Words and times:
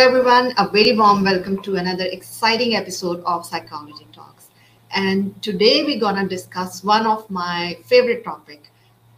everyone. 0.00 0.54
A 0.56 0.66
very 0.66 0.96
warm 0.96 1.22
welcome 1.24 1.60
to 1.60 1.76
another 1.76 2.04
exciting 2.04 2.74
episode 2.74 3.22
of 3.26 3.44
Psychology 3.44 4.06
Talks. 4.14 4.48
And 4.94 5.42
today 5.42 5.84
we're 5.84 6.00
gonna 6.00 6.26
discuss 6.26 6.82
one 6.82 7.06
of 7.06 7.28
my 7.28 7.76
favorite 7.84 8.24
topic. 8.24 8.72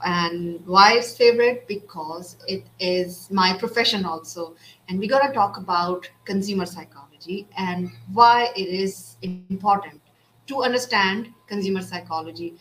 And 0.04 0.60
why 0.66 0.94
it's 0.94 1.16
favorite? 1.16 1.68
Because 1.68 2.36
it 2.48 2.64
is 2.80 3.28
my 3.30 3.56
profession 3.56 4.04
also. 4.04 4.56
And 4.88 4.98
we're 4.98 5.08
gonna 5.08 5.32
talk 5.32 5.56
about 5.56 6.10
consumer 6.24 6.66
psychology 6.66 7.46
and 7.56 7.88
why 8.12 8.50
it 8.56 8.66
is 8.66 9.18
important 9.22 10.00
to 10.48 10.64
understand 10.64 11.28
consumer 11.46 11.82
psychology. 11.82 12.54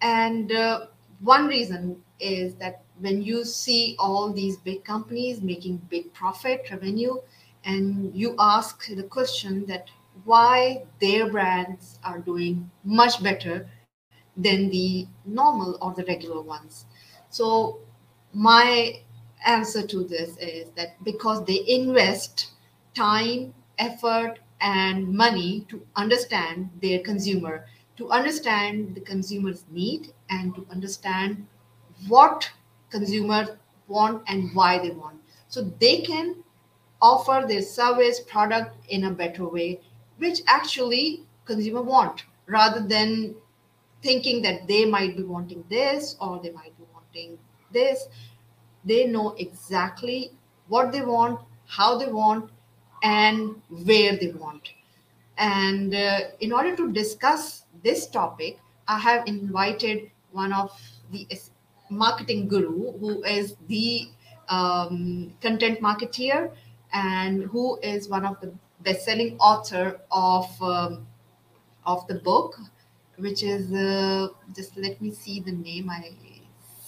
And 0.00 0.50
uh, 0.50 0.86
one 1.20 1.46
reason 1.46 2.02
is 2.20 2.54
that 2.54 2.84
when 3.00 3.20
you 3.20 3.44
see 3.44 3.96
all 3.98 4.32
these 4.32 4.56
big 4.56 4.82
companies 4.82 5.42
making 5.42 5.76
big 5.90 6.10
profit 6.14 6.66
revenue 6.70 7.16
and 7.64 8.14
you 8.14 8.34
ask 8.38 8.86
the 8.88 9.02
question 9.02 9.64
that 9.66 9.88
why 10.24 10.84
their 11.00 11.30
brands 11.30 11.98
are 12.04 12.18
doing 12.18 12.70
much 12.84 13.22
better 13.22 13.68
than 14.36 14.70
the 14.70 15.06
normal 15.24 15.78
or 15.80 15.94
the 15.94 16.04
regular 16.04 16.40
ones 16.40 16.86
so 17.30 17.78
my 18.32 19.00
answer 19.46 19.86
to 19.86 20.04
this 20.04 20.36
is 20.38 20.70
that 20.70 21.02
because 21.04 21.44
they 21.44 21.60
invest 21.66 22.52
time 22.94 23.54
effort 23.78 24.38
and 24.60 25.08
money 25.08 25.66
to 25.68 25.86
understand 25.96 26.70
their 26.82 27.00
consumer 27.00 27.66
to 27.96 28.10
understand 28.10 28.94
the 28.94 29.00
consumer's 29.00 29.64
need 29.70 30.12
and 30.30 30.54
to 30.54 30.66
understand 30.70 31.46
what 32.08 32.50
consumers 32.90 33.48
want 33.88 34.22
and 34.28 34.54
why 34.54 34.78
they 34.78 34.90
want. 34.90 35.20
So 35.48 35.62
they 35.62 36.00
can 36.02 36.43
offer 37.04 37.46
their 37.46 37.62
service 37.62 38.20
product 38.20 38.74
in 38.88 39.04
a 39.04 39.10
better 39.10 39.46
way, 39.46 39.80
which 40.16 40.40
actually 40.46 41.22
consumer 41.44 41.82
want 41.82 42.24
rather 42.46 42.80
than 42.80 43.34
thinking 44.02 44.40
that 44.42 44.66
they 44.66 44.84
might 44.84 45.16
be 45.16 45.22
wanting 45.22 45.64
this 45.68 46.16
or 46.20 46.40
they 46.42 46.50
might 46.50 46.76
be 46.78 46.84
wanting 46.94 47.38
this. 47.72 48.06
They 48.84 49.06
know 49.06 49.34
exactly 49.38 50.32
what 50.68 50.92
they 50.92 51.02
want, 51.02 51.40
how 51.66 51.98
they 51.98 52.10
want, 52.10 52.50
and 53.02 53.60
where 53.68 54.16
they 54.16 54.32
want. 54.32 54.72
And 55.36 55.94
uh, 55.94 56.20
in 56.40 56.52
order 56.52 56.74
to 56.76 56.92
discuss 56.92 57.64
this 57.82 58.06
topic, 58.06 58.58
I 58.88 58.98
have 58.98 59.26
invited 59.26 60.10
one 60.32 60.52
of 60.52 60.70
the 61.10 61.26
marketing 61.90 62.48
guru 62.48 62.92
who 62.98 63.22
is 63.24 63.56
the 63.68 64.08
um, 64.48 65.32
content 65.40 65.80
marketeer 65.80 66.50
and 66.94 67.44
who 67.44 67.78
is 67.80 68.08
one 68.08 68.24
of 68.24 68.40
the 68.40 68.52
best-selling 68.80 69.36
author 69.38 70.00
of 70.10 70.46
um, 70.62 71.06
of 71.84 72.06
the 72.06 72.14
book 72.14 72.58
which 73.18 73.42
is 73.42 73.72
uh, 73.72 74.28
just 74.54 74.76
let 74.76 75.00
me 75.00 75.10
see 75.10 75.40
the 75.40 75.52
name. 75.52 75.90
I 75.90 76.10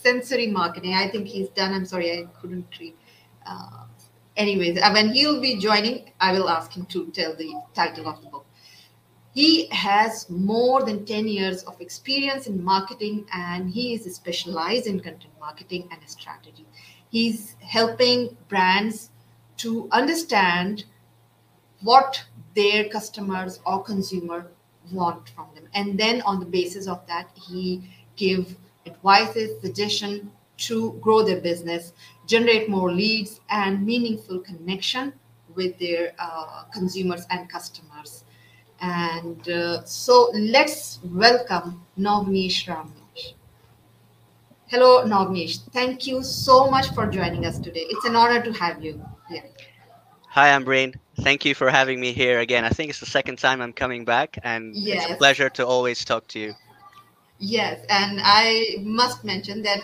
sensory 0.03 0.47
marketing. 0.47 0.95
I 0.95 1.09
think 1.09 1.27
he's 1.27 1.49
done. 1.51 1.73
I'm 1.75 1.85
sorry 1.85 2.13
i 2.13 2.25
couldn't 2.41 2.67
read. 2.81 2.95
Uh, 3.47 3.85
anyways 4.37 4.79
uh, 4.79 4.91
when 4.91 5.13
he'll 5.15 5.41
be 5.41 5.57
joining 5.57 6.13
i 6.21 6.31
will 6.33 6.51
ask 6.51 6.73
him 6.73 6.85
to 6.85 7.07
tell 7.13 7.35
the 7.37 7.55
title 7.75 8.09
of 8.09 8.21
the 8.23 8.29
book. 8.29 8.47
He 9.35 9.67
has 9.69 10.31
more 10.31 10.83
than 10.83 11.05
10 11.05 11.29
years 11.29 11.63
of 11.65 11.79
experience 11.81 12.47
in 12.47 12.63
marketing 12.65 13.27
and 13.35 13.71
he 13.71 13.95
is 13.95 14.15
specialized 14.15 14.87
in 14.87 14.99
content 15.01 15.33
marketing 15.39 15.89
and 15.93 16.01
strategy. 16.07 16.65
He's 17.11 17.55
helping 17.61 18.35
brands 18.49 19.11
to 19.59 19.89
understand 19.93 20.85
what 21.83 22.23
their 22.55 22.89
customers 22.89 23.61
or 23.67 23.83
consumer 23.83 24.51
want 24.93 25.29
from 25.31 25.47
them. 25.55 25.69
And 25.75 25.99
then 25.99 26.23
on 26.23 26.41
the 26.41 26.47
basis 26.47 26.87
of 26.87 27.07
that, 27.07 27.31
he 27.35 27.83
give 28.17 28.57
advices, 28.87 29.61
suggestion 29.61 30.31
to 30.59 30.93
grow 31.01 31.23
their 31.23 31.41
business, 31.41 31.93
generate 32.27 32.69
more 32.69 32.93
leads 32.93 33.41
and 33.51 33.85
meaningful 33.85 34.41
connection 34.41 35.13
with 35.55 35.79
their 35.79 36.13
uh, 36.19 36.65
consumers 36.73 37.27
and 37.31 37.49
customers. 37.51 38.25
And 38.81 39.49
uh, 39.49 39.85
so 39.85 40.31
let's 40.35 41.01
welcome 41.05 41.83
Novnish 41.99 42.67
Ramesh. 42.67 43.35
Hello, 44.67 45.05
Novnish. 45.05 45.61
Thank 45.73 46.07
you 46.07 46.23
so 46.23 46.71
much 46.71 46.93
for 46.93 47.07
joining 47.07 47.47
us 47.47 47.59
today. 47.59 47.87
It's 47.89 48.05
an 48.05 48.17
honor 48.17 48.43
to 48.43 48.53
have 48.53 48.83
you 48.83 49.03
Hi, 50.37 50.49
Ambreen. 50.49 50.95
Thank 51.23 51.47
you 51.47 51.55
for 51.55 51.71
having 51.71 51.99
me 51.99 52.13
here 52.13 52.41
again. 52.41 52.63
I 52.67 52.69
think 52.69 52.91
it's 52.91 53.01
the 53.01 53.07
second 53.07 53.39
time 53.39 53.63
I'm 53.63 53.73
coming 53.73 54.05
back, 54.05 54.39
and 54.45 54.77
yes. 54.77 55.05
it's 55.05 55.15
a 55.15 55.17
pleasure 55.17 55.49
to 55.49 55.67
always 55.67 56.05
talk 56.05 56.29
to 56.29 56.39
you. 56.39 56.55
Yes, 57.39 57.81
and 57.89 58.21
I 58.23 58.77
must 58.83 59.25
mention 59.25 59.63
that 59.63 59.81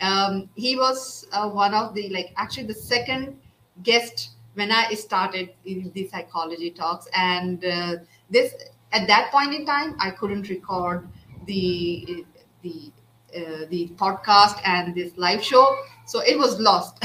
um, 0.00 0.48
he 0.54 0.74
was 0.74 1.26
uh, 1.32 1.50
one 1.50 1.74
of 1.74 1.92
the 1.92 2.08
like 2.08 2.32
actually 2.38 2.66
the 2.66 2.80
second 2.94 3.38
guest 3.82 4.30
when 4.54 4.72
I 4.72 4.94
started 4.94 5.50
in 5.66 5.92
the 5.92 6.08
psychology 6.08 6.70
talks, 6.70 7.06
and 7.14 7.62
uh, 7.62 7.96
this 8.30 8.54
at 8.92 9.06
that 9.06 9.30
point 9.30 9.54
in 9.54 9.64
time 9.66 9.94
i 10.00 10.10
couldn't 10.10 10.48
record 10.48 11.08
the 11.46 12.24
the 12.62 12.90
uh, 13.36 13.66
the 13.70 13.88
podcast 13.96 14.60
and 14.64 14.94
this 14.94 15.12
live 15.16 15.42
show. 15.42 15.76
So 16.06 16.20
it 16.20 16.38
was 16.38 16.58
lost. 16.58 17.02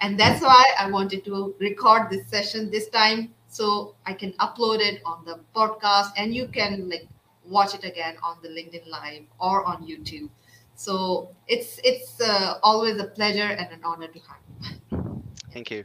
And 0.00 0.20
that's 0.20 0.42
why 0.42 0.64
i 0.78 0.90
wanted 0.90 1.24
to 1.24 1.54
record 1.58 2.10
this 2.10 2.28
session 2.28 2.70
this 2.70 2.88
time 2.90 3.34
so 3.48 3.94
i 4.04 4.12
can 4.12 4.32
upload 4.34 4.80
it 4.80 5.00
on 5.04 5.24
the 5.24 5.40
podcast 5.54 6.10
and 6.16 6.34
you 6.34 6.48
can 6.48 6.88
like 6.90 7.08
watch 7.48 7.74
it 7.74 7.84
again 7.84 8.16
on 8.22 8.36
the 8.42 8.48
linkedin 8.48 8.86
live 8.88 9.22
or 9.38 9.64
on 9.64 9.86
youtube. 9.86 10.28
So 10.74 11.30
it's 11.48 11.80
it's 11.84 12.20
uh, 12.20 12.58
always 12.62 13.00
a 13.00 13.06
pleasure 13.06 13.50
and 13.60 13.72
an 13.72 13.80
honor 13.82 14.08
to 14.08 14.18
have 14.28 14.42
you. 14.90 15.22
Thank 15.52 15.70
you. 15.70 15.84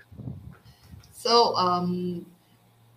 So 1.14 1.56
um, 1.56 2.26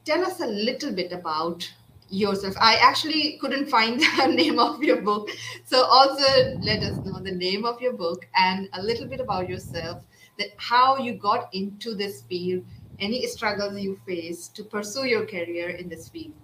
tell 0.05 0.25
us 0.25 0.41
a 0.41 0.47
little 0.47 0.93
bit 0.93 1.13
about 1.13 1.71
yourself. 2.09 2.55
I 2.59 2.77
actually 2.77 3.39
couldn't 3.41 3.67
find 3.69 4.01
the 4.19 4.27
name 4.29 4.59
of 4.59 4.83
your 4.83 5.03
book. 5.03 5.31
So 5.65 5.85
also 5.85 6.59
let 6.61 6.83
us 6.83 6.99
know 7.05 7.19
the 7.21 7.33
name 7.33 7.65
of 7.65 7.81
your 7.81 7.93
book 7.93 8.27
and 8.37 8.69
a 8.73 8.83
little 8.83 9.07
bit 9.07 9.21
about 9.21 9.49
yourself, 9.49 10.05
that 10.39 10.49
how 10.57 10.99
you 10.99 11.15
got 11.15 11.49
into 11.55 11.95
this 11.95 12.23
field, 12.23 12.65
any 12.99 13.27
struggles 13.27 13.79
you 13.81 13.99
face 14.07 14.49
to 14.49 14.65
pursue 14.65 15.07
your 15.07 15.27
career 15.27 15.71
in 15.71 15.89
this 15.89 16.09
field. 16.09 16.35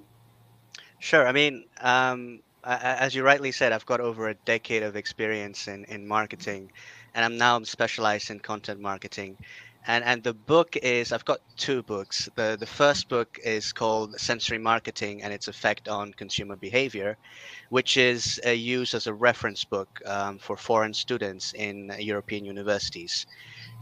Sure. 0.98 1.26
I 1.26 1.32
mean, 1.32 1.64
um, 1.80 2.40
as 2.64 3.14
you 3.14 3.22
rightly 3.22 3.52
said, 3.52 3.72
I've 3.72 3.86
got 3.86 4.00
over 4.00 4.28
a 4.28 4.34
decade 4.34 4.82
of 4.82 4.96
experience 4.96 5.66
in, 5.66 5.84
in 5.84 6.06
marketing, 6.06 6.70
and 7.14 7.24
I'm 7.24 7.38
now 7.38 7.62
specialized 7.62 8.30
in 8.30 8.38
content 8.38 8.80
marketing 8.80 9.38
and 9.86 10.04
and 10.04 10.22
the 10.22 10.34
book 10.34 10.76
is 10.76 11.12
I've 11.12 11.24
got 11.24 11.40
two 11.56 11.82
books. 11.82 12.28
The 12.34 12.56
the 12.58 12.66
first 12.66 13.08
book 13.08 13.38
is 13.42 13.72
called 13.72 14.18
Sensory 14.20 14.58
Marketing 14.58 15.22
and 15.22 15.32
its 15.32 15.48
effect 15.48 15.88
on 15.88 16.12
consumer 16.12 16.56
behavior, 16.56 17.16
which 17.70 17.96
is 17.96 18.40
uh, 18.46 18.50
used 18.50 18.94
as 18.94 19.06
a 19.06 19.14
reference 19.14 19.64
book 19.64 20.00
um, 20.06 20.38
for 20.38 20.56
foreign 20.56 20.92
students 20.92 21.54
in 21.54 21.92
European 21.98 22.44
universities. 22.44 23.26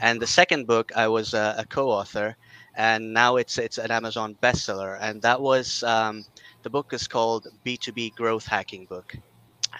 And 0.00 0.20
the 0.22 0.26
second 0.26 0.66
book 0.66 0.92
I 0.94 1.08
was 1.08 1.34
a, 1.34 1.56
a 1.58 1.66
co-author, 1.66 2.36
and 2.76 3.12
now 3.12 3.36
it's 3.36 3.58
it's 3.58 3.78
an 3.78 3.90
Amazon 3.90 4.36
bestseller. 4.40 4.98
And 5.00 5.20
that 5.22 5.40
was 5.40 5.82
um, 5.82 6.24
the 6.62 6.70
book 6.70 6.92
is 6.92 7.08
called 7.08 7.48
B2B 7.66 8.14
Growth 8.14 8.46
Hacking 8.46 8.86
Book. 8.86 9.16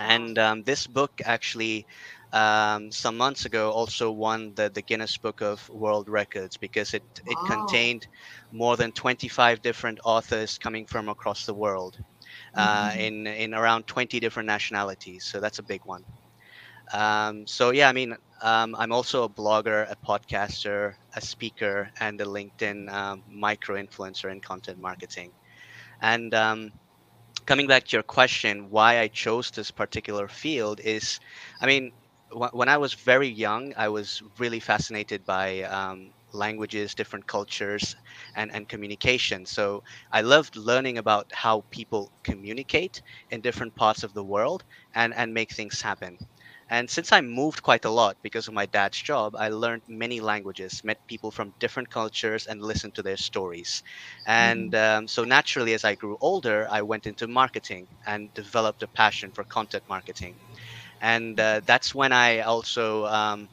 And 0.00 0.38
um, 0.38 0.62
this 0.64 0.87
book 0.87 1.21
actually 1.25 1.87
um, 2.32 2.92
some 2.92 3.16
months 3.16 3.46
ago 3.46 3.70
also 3.70 4.10
won 4.10 4.52
the, 4.54 4.70
the 4.70 4.82
Guinness 4.82 5.16
Book 5.16 5.40
of 5.40 5.69
World 5.70 6.08
Records 6.08 6.56
because 6.56 6.94
it, 6.94 7.02
it 7.26 7.38
contained 7.46 8.06
more 8.52 8.76
than 8.76 8.92
25 8.92 9.62
different 9.62 10.00
authors 10.04 10.58
coming 10.58 10.86
from 10.86 11.08
across 11.08 11.46
the 11.46 11.54
world 11.54 11.98
uh, 12.54 12.90
mm-hmm. 12.90 13.00
in, 13.00 13.26
in 13.26 13.54
around 13.54 13.86
20 13.86 14.20
different 14.20 14.46
nationalities. 14.46 15.25
So 15.25 15.40
that's 15.40 15.58
a 15.58 15.62
big 15.62 15.84
one. 15.84 16.04
Um, 16.92 17.46
so, 17.46 17.70
yeah, 17.70 17.88
I 17.88 17.92
mean, 17.92 18.16
um, 18.42 18.75
I'm 18.78 18.92
also 18.92 19.25
a 19.25 19.28
blogger, 19.28 19.90
a 19.90 19.96
podcaster, 19.96 20.94
a 21.14 21.20
speaker, 21.20 21.90
and 22.00 22.20
a 22.20 22.25
LinkedIn 22.25 22.92
um, 22.92 23.22
micro 23.30 23.82
influencer 23.82 24.30
in 24.30 24.40
content 24.40 24.80
marketing. 24.80 25.32
And 26.00 26.32
um, 26.34 26.72
coming 27.46 27.66
back 27.66 27.84
to 27.84 27.96
your 27.96 28.02
question, 28.02 28.70
why 28.70 29.00
I 29.00 29.08
chose 29.08 29.50
this 29.50 29.70
particular 29.70 30.28
field 30.28 30.80
is, 30.80 31.20
I 31.60 31.66
mean, 31.66 31.92
when 32.30 32.69
I 32.69 32.76
was 32.78 32.94
very 32.94 33.28
young, 33.28 33.72
I 33.76 33.88
was 33.88 34.20
really 34.38 34.60
fascinated 34.60 35.25
by 35.25 35.62
um, 35.62 36.12
languages, 36.32 36.94
different 36.94 37.26
cultures, 37.26 37.94
and, 38.34 38.50
and 38.52 38.69
communication. 38.69 39.46
So 39.46 39.82
I 40.12 40.20
loved 40.22 40.56
learning 40.56 40.98
about 40.98 41.26
how 41.32 41.64
people 41.70 42.12
communicate 42.25 43.00
in 43.30 43.40
different 43.40 43.75
parts 43.76 44.02
of 44.02 44.12
the 44.14 44.25
world 44.25 44.64
and, 44.94 45.14
and 45.14 45.32
make 45.34 45.52
things 45.52 45.80
happen. 45.80 46.19
And 46.70 46.88
since 46.90 47.12
I 47.12 47.20
moved 47.20 47.62
quite 47.62 47.84
a 47.84 47.90
lot 47.90 48.16
because 48.22 48.48
of 48.48 48.54
my 48.54 48.66
dad's 48.66 49.00
job, 49.02 49.34
I 49.36 49.48
learned 49.48 49.82
many 49.86 50.20
languages, 50.20 50.80
met 50.84 50.98
people 51.06 51.30
from 51.30 51.54
different 51.58 51.90
cultures, 51.90 52.46
and 52.46 52.60
listened 52.62 52.94
to 52.96 53.02
their 53.02 53.16
stories. 53.19 53.82
And 54.26 54.75
um, 54.75 55.08
so 55.08 55.25
naturally, 55.25 55.75
as 55.75 55.84
I 55.84 55.94
grew 55.94 56.16
older, 56.20 56.66
I 56.70 56.82
went 56.82 57.06
into 57.06 57.26
marketing 57.28 57.88
and 58.06 58.32
developed 58.34 58.82
a 58.82 58.88
passion 58.88 59.30
for 59.34 59.44
content 59.44 59.84
marketing. 59.88 60.38
And 61.00 61.39
uh, 61.39 61.61
that's 61.67 61.95
when 61.95 62.12
I 62.12 62.41
also 62.41 63.06
um, 63.06 63.49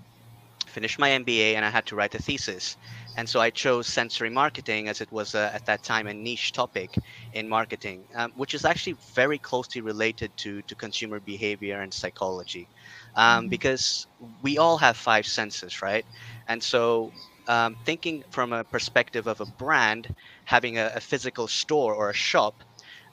finished 0.68 1.00
my 1.00 1.12
MBA 1.12 1.56
and 1.56 1.66
I 1.66 1.70
had 1.70 1.86
to 1.88 1.96
write 1.96 2.16
a 2.16 2.20
thesis. 2.20 2.78
And 3.16 3.28
so 3.30 3.40
I 3.40 3.50
chose 3.52 3.88
sensory 3.88 4.30
marketing 4.30 4.88
as 4.88 5.02
it 5.02 5.12
was 5.12 5.34
uh, 5.36 5.52
at 5.54 5.66
that 5.66 5.84
time 5.84 6.08
a 6.08 6.14
niche 6.14 6.52
topic 6.54 6.96
in 7.32 7.48
marketing, 7.50 8.08
um, 8.16 8.32
which 8.36 8.54
is 8.54 8.66
actually 8.66 8.96
very 9.16 9.40
closely 9.40 9.82
related 9.82 10.36
to, 10.38 10.62
to 10.64 10.76
consumer 10.76 11.20
behavior 11.20 11.82
and 11.82 11.94
psychology. 11.94 12.70
Um, 13.16 13.48
Mhm. 13.48 13.50
because 13.50 14.08
we 14.42 14.58
all 14.58 14.78
have 14.78 14.98
five 14.98 15.26
senses, 15.26 15.82
right? 15.82 16.06
And 16.48 16.62
so 16.64 17.14
um, 17.48 17.76
thinking 17.86 18.24
from 18.32 18.54
a 18.54 18.64
perspective 18.64 19.28
of 19.28 19.40
a 19.42 19.46
brand 19.46 20.14
having 20.46 20.78
a, 20.78 20.92
a 20.96 21.02
physical 21.02 21.48
store 21.48 21.94
or 21.96 22.10
a 22.10 22.14
shop, 22.14 22.64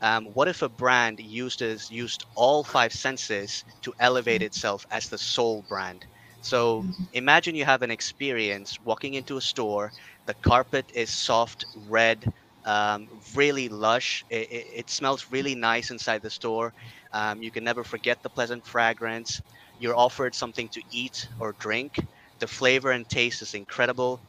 um, 0.02 0.26
what 0.26 0.48
if 0.48 0.62
a 0.62 0.68
brand 0.70 1.20
used 1.20 1.62
as, 1.62 1.90
used 1.90 2.24
all 2.34 2.64
five 2.64 2.92
senses 2.92 3.64
to 3.82 3.94
elevate 3.98 4.42
itself 4.42 4.84
as 4.90 5.08
the 5.08 5.18
sole 5.18 5.62
brand? 5.62 6.06
So 6.40 6.86
Mhm. 6.86 7.08
imagine 7.12 7.54
you 7.56 7.64
have 7.64 7.82
an 7.82 7.90
experience 7.90 8.78
walking 8.80 9.14
into 9.14 9.36
a 9.38 9.42
store. 9.42 9.92
The 10.26 10.34
carpet 10.34 10.90
is 10.94 11.10
soft, 11.14 11.64
red, 11.74 12.24
um, 12.64 13.08
really 13.34 13.68
lush. 13.68 14.24
It, 14.30 14.48
it, 14.50 14.66
it 14.76 14.90
smells 14.90 15.26
really 15.30 15.54
nice 15.56 15.90
inside 15.90 16.22
the 16.22 16.30
store. 16.30 16.74
Um, 17.12 17.42
you 17.42 17.50
can 17.52 17.64
never 17.64 17.84
forget 17.84 18.18
the 18.22 18.30
pleasant 18.30 18.66
fragrance. 18.66 19.40
You're 19.78 19.96
offered 19.96 20.34
something 20.34 20.68
to 20.72 20.82
eat 20.90 21.28
or 21.38 21.54
drink. 21.58 21.94
The 22.40 22.46
flavor 22.48 22.90
and 22.90 23.08
taste 23.08 23.42
is 23.42 23.54
incredible 23.54 24.22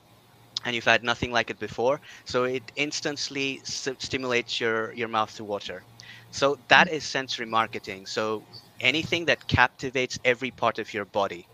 and 0.63 0.75
you've 0.75 0.86
had 0.86 1.04
nothing 1.04 1.31
like 1.31 1.50
it 1.50 1.60
before. 1.60 2.00
So 2.25 2.44
it 2.45 2.71
instantly 2.75 3.62
st- 3.65 4.01
stimulates 4.01 4.60
your 4.60 4.94
your 4.94 5.07
mouth 5.10 5.33
to 5.36 5.44
water. 5.45 5.86
So 6.31 6.57
that 6.69 6.89
is 6.92 7.06
sensory 7.06 7.45
marketing. 7.45 8.06
So 8.07 8.48
anything 8.80 9.25
that 9.25 9.48
captivates 9.48 10.19
every 10.24 10.51
part 10.51 10.80
of 10.80 10.94
your 10.94 11.06
body. 11.06 11.48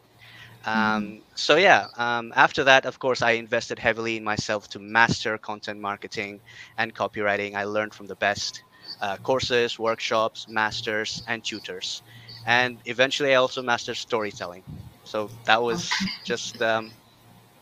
Um, 0.65 1.21
so 1.35 1.55
yeah 1.55 1.87
um, 1.97 2.31
after 2.35 2.63
that 2.65 2.85
of 2.85 2.99
course 2.99 3.21
i 3.21 3.31
invested 3.31 3.79
heavily 3.79 4.17
in 4.17 4.23
myself 4.23 4.67
to 4.69 4.79
master 4.79 5.37
content 5.37 5.79
marketing 5.79 6.41
and 6.77 6.93
copywriting. 6.93 7.55
I 7.55 7.63
learned 7.65 7.93
from 7.93 8.07
the 8.07 8.15
best 8.15 8.63
uh, 8.99 9.17
courses 9.23 9.79
workshops 9.79 10.45
masters 10.47 11.21
and 11.27 11.43
tutors. 11.43 12.03
And 12.45 12.81
eventually 12.85 13.31
i 13.33 13.35
also 13.35 13.61
mastered 13.61 13.97
storytelling. 13.97 14.63
So 15.03 15.31
that 15.45 15.61
was 15.61 16.09
just 16.25 16.61
um, 16.61 16.93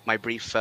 my 0.05 0.17
brief 0.17 0.55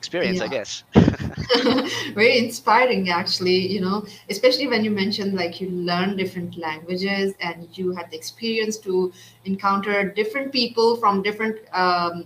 experience, 0.00 0.40
I 0.40 0.48
guess. 0.48 0.84
very 2.14 2.38
inspiring 2.38 3.08
actually 3.10 3.58
you 3.74 3.80
know 3.80 4.04
especially 4.34 4.66
when 4.72 4.84
you 4.86 4.90
mentioned 4.90 5.34
like 5.34 5.60
you 5.60 5.68
learn 5.90 6.16
different 6.16 6.56
languages 6.58 7.34
and 7.40 7.68
you 7.78 7.92
had 7.92 8.10
the 8.10 8.16
experience 8.16 8.78
to 8.78 9.12
encounter 9.44 9.96
different 10.20 10.52
people 10.52 10.96
from 10.96 11.22
different 11.22 11.58
um, 11.72 12.24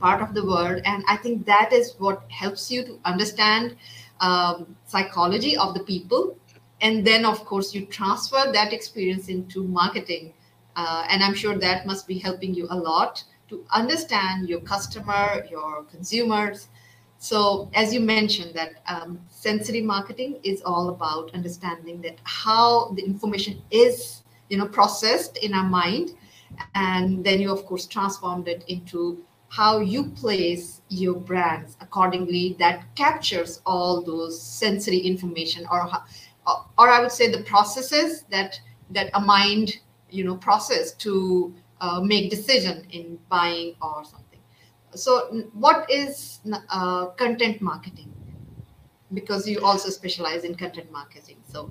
part 0.00 0.20
of 0.20 0.34
the 0.34 0.44
world. 0.44 0.82
And 0.84 1.04
i 1.08 1.16
think 1.16 1.46
that 1.46 1.72
is 1.72 1.94
what 1.98 2.22
helps 2.30 2.70
you 2.70 2.84
to 2.84 2.98
understand 3.04 3.76
um, 4.20 4.76
psychology 4.86 5.56
of 5.56 5.74
the 5.74 5.80
people. 5.80 6.38
And 6.80 7.06
then 7.06 7.24
of 7.24 7.44
course 7.44 7.74
you 7.74 7.86
transfer 7.86 8.42
that 8.52 8.72
experience 8.72 9.28
into 9.28 9.64
marketing. 9.64 10.32
Uh, 10.76 11.06
and 11.08 11.22
i'm 11.22 11.34
sure 11.34 11.56
that 11.56 11.86
must 11.86 12.06
be 12.12 12.18
helping 12.18 12.52
you 12.52 12.66
a 12.70 12.78
lot 12.90 13.24
to 13.48 13.64
understand 13.80 14.48
your 14.48 14.60
customer 14.60 15.46
your 15.50 15.84
consumers 15.84 16.68
so 17.24 17.70
as 17.72 17.94
you 17.94 18.00
mentioned 18.00 18.52
that 18.52 18.82
um, 18.86 19.18
sensory 19.30 19.80
marketing 19.80 20.38
is 20.42 20.60
all 20.60 20.90
about 20.90 21.32
understanding 21.32 22.02
that 22.02 22.18
how 22.24 22.90
the 22.96 23.02
information 23.02 23.62
is 23.70 24.22
you 24.50 24.58
know 24.58 24.68
processed 24.68 25.38
in 25.38 25.54
our 25.54 25.64
mind 25.64 26.10
and 26.74 27.24
then 27.24 27.40
you 27.40 27.50
of 27.50 27.64
course 27.64 27.86
transformed 27.86 28.46
it 28.46 28.62
into 28.68 29.24
how 29.48 29.78
you 29.78 30.04
place 30.10 30.82
your 30.90 31.14
brands 31.14 31.78
accordingly 31.80 32.56
that 32.58 32.84
captures 32.94 33.62
all 33.64 34.02
those 34.02 34.38
sensory 34.38 34.98
information 34.98 35.66
or 35.70 35.90
or 36.76 36.90
i 36.90 37.00
would 37.00 37.12
say 37.12 37.30
the 37.30 37.42
processes 37.44 38.24
that 38.30 38.60
that 38.90 39.08
a 39.14 39.20
mind 39.20 39.78
you 40.10 40.24
know 40.24 40.36
process 40.36 40.92
to 40.92 41.54
uh, 41.80 42.00
make 42.00 42.28
decision 42.28 42.86
in 42.90 43.18
buying 43.30 43.74
or 43.80 44.04
something 44.04 44.23
so 44.94 45.44
what 45.52 45.90
is 45.90 46.40
uh, 46.70 47.06
content 47.06 47.60
marketing 47.60 48.12
because 49.12 49.48
you 49.48 49.60
also 49.64 49.88
specialize 49.88 50.44
in 50.44 50.54
content 50.54 50.90
marketing 50.90 51.36
so 51.46 51.70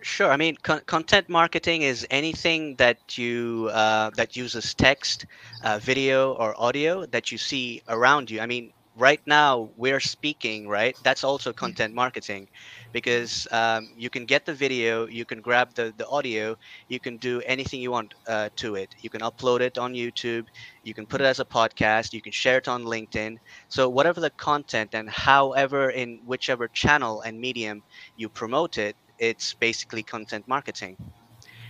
Sure. 0.00 0.30
I 0.30 0.36
mean, 0.36 0.56
con- 0.62 0.82
content 0.86 1.28
marketing 1.28 1.82
is 1.82 2.06
anything 2.10 2.76
that 2.76 3.18
you 3.18 3.68
uh, 3.72 4.10
that 4.10 4.36
uses 4.36 4.72
text, 4.72 5.26
uh, 5.64 5.78
video, 5.80 6.34
or 6.34 6.54
audio 6.60 7.04
that 7.06 7.32
you 7.32 7.38
see 7.38 7.82
around 7.88 8.30
you. 8.30 8.40
I 8.40 8.46
mean, 8.46 8.72
right 8.98 9.20
now 9.26 9.70
we're 9.76 10.00
speaking, 10.00 10.68
right? 10.68 10.96
That's 11.02 11.24
also 11.24 11.52
content 11.52 11.94
marketing, 11.94 12.48
because 12.92 13.46
um, 13.52 13.88
you 13.96 14.10
can 14.10 14.26
get 14.26 14.44
the 14.46 14.54
video, 14.54 15.06
you 15.06 15.24
can 15.24 15.40
grab 15.40 15.74
the 15.74 15.94
the 15.96 16.06
audio, 16.08 16.56
you 16.88 17.00
can 17.00 17.18
do 17.18 17.40
anything 17.46 17.80
you 17.80 17.90
want 17.92 18.14
uh, 18.28 18.50
to 18.56 18.74
it. 18.76 18.94
You 19.02 19.10
can 19.10 19.20
upload 19.22 19.60
it 19.60 19.78
on 19.78 19.92
YouTube, 19.94 20.46
you 20.82 20.94
can 20.94 21.06
put 21.06 21.20
it 21.20 21.24
as 21.26 21.40
a 21.40 21.44
podcast, 21.44 22.12
you 22.12 22.22
can 22.22 22.32
share 22.32 22.58
it 22.58 22.68
on 22.68 22.84
LinkedIn. 22.84 23.36
So 23.68 23.88
whatever 23.88 24.20
the 24.20 24.30
content 24.30 24.94
and 24.94 25.08
however 25.10 25.90
in 25.90 26.20
whichever 26.24 26.68
channel 26.68 27.20
and 27.22 27.40
medium 27.40 27.82
you 28.16 28.28
promote 28.28 28.78
it 28.78 28.96
it's 29.18 29.54
basically 29.54 30.02
content 30.02 30.44
marketing. 30.48 30.96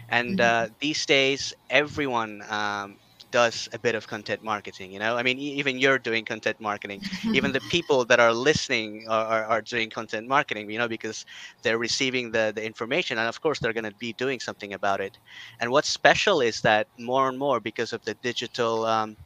And 0.08 0.40
uh, 0.40 0.68
Mhm. 0.68 0.74
these 0.80 1.04
days, 1.06 1.52
everyone 1.70 2.42
um, 2.48 2.98
does 3.30 3.68
a 3.72 3.78
bit 3.78 3.94
of 3.94 4.06
content 4.06 4.42
marketing. 4.42 4.92
You 4.92 4.98
know, 4.98 5.16
I 5.16 5.22
mean, 5.22 5.38
even 5.38 5.78
you're 5.78 5.98
doing 5.98 6.24
content 6.24 6.56
marketing. 6.60 7.00
Even 7.32 7.52
the 7.52 7.60
people 7.62 8.04
that 8.06 8.20
are 8.20 8.32
listening 8.32 9.06
are, 9.08 9.24
are, 9.26 9.44
are 9.44 9.62
doing 9.62 9.90
content 9.90 10.28
marketing. 10.28 10.70
You 10.70 10.78
know, 10.78 10.88
because 10.88 11.24
they're 11.62 11.78
receiving 11.78 12.30
the 12.32 12.52
the 12.54 12.64
information, 12.64 13.18
and 13.18 13.28
of 13.28 13.40
course, 13.40 13.58
they're 13.60 13.72
going 13.72 13.90
to 13.90 13.94
be 13.94 14.12
doing 14.12 14.40
something 14.40 14.72
about 14.72 15.00
it. 15.00 15.18
And 15.60 15.70
what's 15.70 15.88
special 15.88 16.40
is 16.40 16.60
that 16.62 16.88
more 16.98 17.28
and 17.28 17.38
more, 17.38 17.60
because 17.60 17.92
of 17.92 18.02
the 18.04 18.14
digital 18.14 18.84
um, 18.86 19.16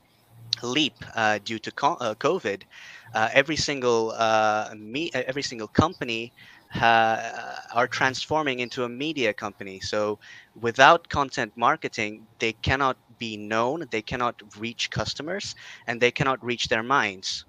leap 0.63 0.95
uh, 1.15 1.39
due 1.43 1.59
to 1.59 1.73
co- 1.73 1.97
uh, 2.01 2.15
COVID, 2.17 2.63
uh, 3.15 3.29
every 3.33 3.57
single 3.57 4.13
uh, 4.17 4.73
me- 4.79 5.11
uh, 5.15 5.23
every 5.27 5.43
single 5.43 5.69
company 5.69 6.33
ha- 6.71 7.59
are 7.75 7.89
transforming 7.89 8.61
into 8.61 8.85
a 8.85 8.89
media 8.89 9.33
company. 9.35 9.81
So 9.81 10.19
without 10.55 11.09
content 11.09 11.53
marketing, 11.57 12.29
they 12.39 12.53
cannot 12.53 12.97
be 13.23 13.37
known, 13.37 13.79
they 13.95 14.03
cannot 14.03 14.37
reach 14.65 14.91
customers, 14.91 15.55
and 15.87 16.01
they 16.01 16.11
cannot 16.19 16.39
reach 16.51 16.65
their 16.69 16.83
minds. 16.83 17.45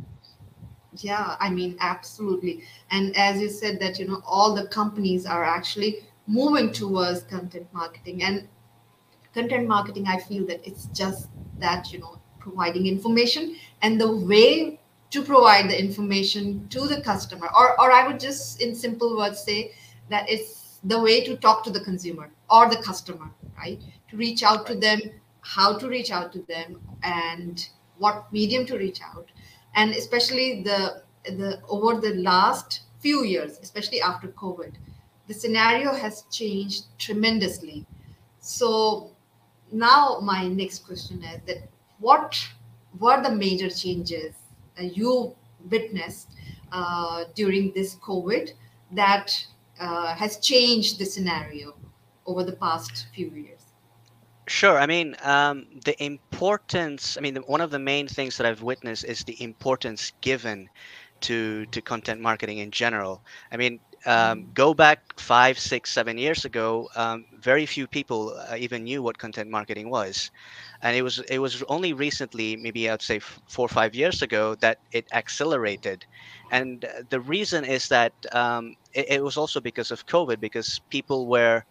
Yeah, 1.09 1.35
I 1.39 1.49
mean, 1.49 1.75
absolutely. 1.79 2.63
And 2.91 3.05
as 3.17 3.41
you 3.41 3.49
said, 3.49 3.79
that, 3.79 3.97
you 3.99 4.05
know, 4.07 4.21
all 4.23 4.53
the 4.53 4.67
companies 4.67 5.25
are 5.25 5.43
actually 5.43 5.91
moving 6.27 6.71
towards 6.71 7.23
content 7.23 7.67
marketing. 7.73 8.21
And 8.21 8.47
content 9.33 9.67
marketing, 9.67 10.05
I 10.07 10.19
feel 10.19 10.45
that 10.51 10.61
it's 10.69 10.85
just 11.01 11.29
that, 11.57 11.91
you 11.91 11.99
know, 11.99 12.19
providing 12.39 12.85
information 12.85 13.55
and 13.81 13.99
the 13.99 14.11
way 14.31 14.79
to 15.09 15.21
provide 15.23 15.69
the 15.71 15.79
information 15.87 16.67
to 16.69 16.81
the 16.91 17.01
customer. 17.01 17.47
Or, 17.57 17.67
or 17.81 17.91
I 17.91 18.05
would 18.07 18.19
just, 18.19 18.61
in 18.61 18.75
simple 18.75 19.17
words, 19.17 19.43
say 19.43 19.73
that 20.09 20.29
it's 20.29 20.79
the 20.83 20.99
way 20.99 21.23
to 21.23 21.35
talk 21.37 21.63
to 21.63 21.71
the 21.71 21.83
consumer 21.89 22.29
or 22.49 22.69
the 22.69 22.81
customer, 22.89 23.29
right? 23.57 23.81
To 24.09 24.17
reach 24.17 24.43
out 24.43 24.67
to 24.67 24.75
them, 24.75 24.99
how 25.43 25.77
to 25.77 25.87
reach 25.87 26.11
out 26.11 26.31
to 26.33 26.41
them, 26.43 26.79
and 27.03 27.69
what 27.97 28.31
medium 28.31 28.65
to 28.67 28.77
reach 28.77 29.01
out. 29.01 29.29
And 29.75 29.91
especially 29.91 30.63
the 30.63 31.03
the 31.25 31.61
over 31.69 31.99
the 32.01 32.15
last 32.15 32.81
few 32.99 33.23
years 33.23 33.57
especially 33.61 34.01
after 34.01 34.27
covid 34.29 34.73
the 35.27 35.33
scenario 35.33 35.93
has 35.93 36.23
changed 36.31 36.85
tremendously. 36.99 37.85
So 38.39 39.11
now 39.71 40.19
my 40.21 40.47
next 40.47 40.85
question 40.85 41.23
is 41.23 41.39
that 41.47 41.69
what 41.99 42.37
were 42.99 43.21
the 43.21 43.31
major 43.31 43.69
changes 43.69 44.35
you 44.77 45.35
witnessed 45.69 46.29
uh, 46.71 47.25
during 47.35 47.71
this 47.73 47.95
covid 47.95 48.51
that 48.91 49.31
uh, 49.79 50.13
has 50.15 50.37
changed 50.37 50.99
the 50.99 51.05
scenario 51.05 51.73
over 52.25 52.43
the 52.43 52.53
past 52.53 53.07
few 53.15 53.29
years 53.29 53.62
Sure. 54.47 54.77
I 54.77 54.85
mean, 54.87 55.15
um, 55.23 55.65
the 55.85 56.01
importance, 56.03 57.17
I 57.17 57.21
mean, 57.21 57.33
the, 57.35 57.41
one 57.41 57.61
of 57.61 57.71
the 57.71 57.79
main 57.79 58.07
things 58.07 58.37
that 58.37 58.45
I've 58.45 58.61
witnessed 58.61 59.05
is 59.05 59.23
the 59.23 59.41
importance 59.41 60.11
given 60.21 60.69
to 61.21 61.65
to 61.67 61.81
content 61.81 62.19
marketing 62.19 62.57
in 62.57 62.69
general. 62.71 63.23
I 63.51 63.55
mean, 63.57 63.79
um, 64.05 64.51
go 64.53 64.73
back 64.73 64.99
five, 65.17 65.57
six, 65.57 65.91
seven 65.91 66.17
years 66.17 66.43
ago, 66.43 66.89
um, 66.95 67.25
very 67.39 67.65
few 67.65 67.87
people 67.87 68.35
uh, 68.49 68.55
even 68.57 68.83
knew 68.83 69.01
what 69.01 69.17
content 69.17 69.49
marketing 69.49 69.89
was, 69.89 70.29
and 70.81 70.95
it 70.97 71.01
was 71.03 71.19
it 71.29 71.39
was 71.39 71.63
only 71.69 71.93
recently, 71.93 72.57
maybe 72.57 72.89
I'd 72.89 73.01
say 73.01 73.17
f- 73.17 73.39
four 73.47 73.65
or 73.65 73.69
five 73.69 73.95
years 73.95 74.21
ago, 74.21 74.55
that 74.55 74.79
it 74.91 75.07
accelerated, 75.13 76.05
and 76.51 76.83
uh, 76.83 77.03
the 77.09 77.21
reason 77.21 77.63
is 77.63 77.87
that 77.87 78.13
um, 78.33 78.75
it, 78.93 79.05
it 79.09 79.23
was 79.23 79.37
also 79.37 79.61
because 79.61 79.91
of 79.91 80.05
COVID, 80.05 80.39
because 80.41 80.81
people 80.89 81.27
were 81.27 81.63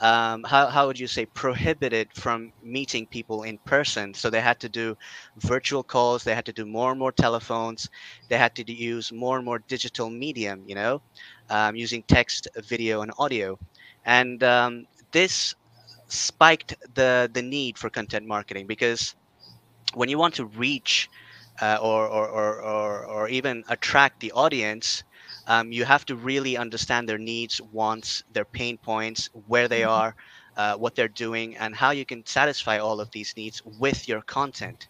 um, 0.00 0.44
how, 0.44 0.66
how 0.68 0.86
would 0.86 0.98
you 0.98 1.06
say 1.06 1.26
prohibited 1.26 2.08
from 2.14 2.52
meeting 2.62 3.06
people 3.06 3.42
in 3.42 3.58
person? 3.58 4.14
So 4.14 4.30
they 4.30 4.40
had 4.40 4.60
to 4.60 4.68
do 4.68 4.96
virtual 5.36 5.82
calls 5.82 6.24
they 6.24 6.34
had 6.34 6.46
to 6.46 6.52
do 6.52 6.66
more 6.66 6.90
and 6.90 6.98
more 6.98 7.12
telephones 7.12 7.88
they 8.28 8.36
had 8.38 8.54
to 8.56 8.72
use 8.72 9.12
more 9.12 9.36
and 9.36 9.44
more 9.44 9.58
digital 9.68 10.10
medium 10.10 10.62
you 10.66 10.74
know 10.74 11.02
um, 11.50 11.76
using 11.76 12.02
text 12.02 12.48
video 12.56 13.02
and 13.02 13.12
audio. 13.18 13.58
And 14.04 14.42
um, 14.42 14.86
this 15.12 15.54
spiked 16.08 16.74
the 16.94 17.30
the 17.32 17.42
need 17.42 17.78
for 17.78 17.90
content 17.90 18.26
marketing 18.26 18.66
because 18.66 19.14
when 19.94 20.08
you 20.08 20.18
want 20.18 20.34
to 20.34 20.46
reach 20.46 21.08
uh, 21.60 21.78
or, 21.80 22.06
or, 22.06 22.28
or, 22.28 22.62
or, 22.62 23.06
or 23.06 23.28
even 23.28 23.64
attract 23.68 24.20
the 24.20 24.32
audience, 24.32 25.04
um, 25.46 25.72
you 25.72 25.84
have 25.84 26.04
to 26.06 26.16
really 26.16 26.56
understand 26.56 27.08
their 27.08 27.18
needs, 27.18 27.60
wants, 27.60 28.22
their 28.30 28.44
pain 28.44 28.78
points, 28.78 29.28
where 29.32 29.68
they 29.68 29.84
Mhm. 29.84 29.84
are, 29.84 30.14
uh, 30.56 30.74
what 30.76 30.94
they're 30.94 31.08
doing, 31.08 31.56
and 31.56 31.74
how 31.74 31.90
you 31.90 32.04
can 32.04 32.24
satisfy 32.26 32.78
all 32.78 33.00
of 33.00 33.10
these 33.12 33.34
needs 33.36 33.60
with 33.64 34.08
your 34.08 34.22
content. 34.22 34.88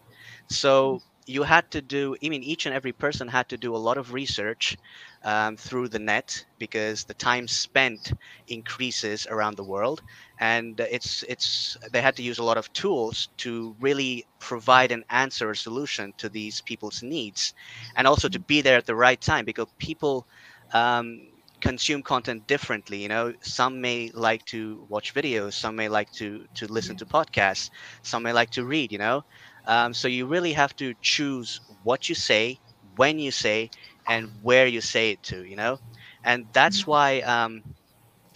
So 0.49 1.01
you 1.27 1.43
had 1.43 1.69
to 1.71 1.81
do, 1.81 2.15
I 2.23 2.29
mean, 2.29 2.43
each 2.43 2.65
and 2.65 2.75
every 2.75 2.91
person 2.93 3.27
had 3.27 3.49
to 3.49 3.57
do 3.57 3.75
a 3.75 3.77
lot 3.77 3.97
of 3.97 4.13
research 4.13 4.77
um, 5.23 5.55
through 5.57 5.89
the 5.89 5.99
net 5.99 6.45
because 6.57 7.05
the 7.05 7.13
time 7.13 7.47
spent 7.47 8.11
increases 8.47 9.27
around 9.29 9.55
the 9.57 9.63
world 9.63 10.01
and 10.39 10.79
it's 10.79 11.23
it's 11.27 11.77
they 11.91 12.01
had 12.01 12.15
to 12.17 12.23
use 12.23 12.37
a 12.39 12.43
lot 12.43 12.57
of 12.57 12.71
tools 12.73 13.29
to 13.37 13.75
really 13.79 14.25
provide 14.39 14.91
an 14.91 15.03
answer 15.09 15.49
or 15.49 15.55
solution 15.55 16.13
to 16.17 16.29
these 16.29 16.61
people's 16.61 17.01
needs 17.03 17.53
and 17.95 18.07
also 18.07 18.27
to 18.29 18.39
be 18.39 18.61
there 18.61 18.77
at 18.77 18.85
the 18.85 18.95
right 18.95 19.21
time 19.21 19.45
because 19.45 19.67
people 19.79 20.27
um, 20.73 21.17
consume 21.61 22.01
content 22.03 22.45
differently 22.47 23.01
you 23.01 23.07
know 23.07 23.33
some 23.41 23.81
may 23.81 24.09
like 24.13 24.43
to 24.45 24.85
watch 24.89 25.13
videos 25.13 25.53
some 25.53 25.75
may 25.75 25.87
like 25.89 26.11
to 26.11 26.45
to 26.53 26.65
listen 26.67 26.95
Yeah. 26.95 26.97
to 26.97 27.05
podcasts 27.05 27.69
some 28.03 28.23
may 28.23 28.31
like 28.33 28.49
to 28.49 28.65
read 28.65 28.91
you 28.91 28.97
know 28.97 29.21
um, 29.65 29.93
so 29.93 30.07
you 30.07 30.25
really 30.25 30.53
have 30.53 30.75
to 30.75 30.93
choose 31.01 31.59
what 31.83 32.09
you 32.09 32.15
say 32.15 32.59
when 32.95 33.19
you 33.19 33.31
say 33.31 33.69
and 34.07 34.29
where 34.41 34.67
you 34.67 34.81
say 34.81 35.11
it 35.11 35.23
to 35.23 35.43
you 35.43 35.55
know 35.55 35.77
and 36.23 36.47
that's 36.53 36.85
why 36.85 37.21
um, 37.21 37.61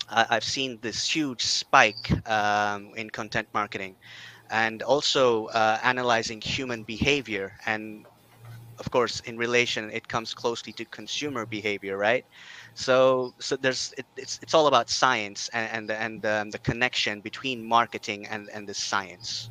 I- 0.09 0.27
I've 0.31 0.43
seen 0.43 0.79
this 0.81 1.13
huge 1.15 1.41
spike 1.43 2.11
um, 2.29 2.91
in 2.95 3.09
content 3.09 3.47
marketing 3.53 3.97
and 4.49 4.81
also 4.81 5.45
uh, 5.47 5.79
analyzing 5.83 6.41
human 6.41 6.83
behavior. 6.83 7.53
And 7.65 8.05
of 8.81 8.87
course, 8.91 9.15
in 9.29 9.35
relation, 9.37 9.81
it 9.99 10.05
comes 10.13 10.29
closely 10.33 10.73
to 10.73 10.83
consumer 10.85 11.45
behavior, 11.45 11.95
right? 12.09 12.25
So, 12.73 12.93
so 13.39 13.55
there's 13.63 13.93
it, 13.99 14.05
it's 14.17 14.39
it's 14.43 14.53
all 14.57 14.67
about 14.67 14.89
science 14.89 15.49
and 15.53 15.67
and 15.75 15.85
and 16.05 16.25
um, 16.25 16.49
the 16.55 16.61
connection 16.69 17.21
between 17.29 17.57
marketing 17.77 18.21
and 18.33 18.49
and 18.55 18.63
the 18.69 18.73
science. 18.73 19.49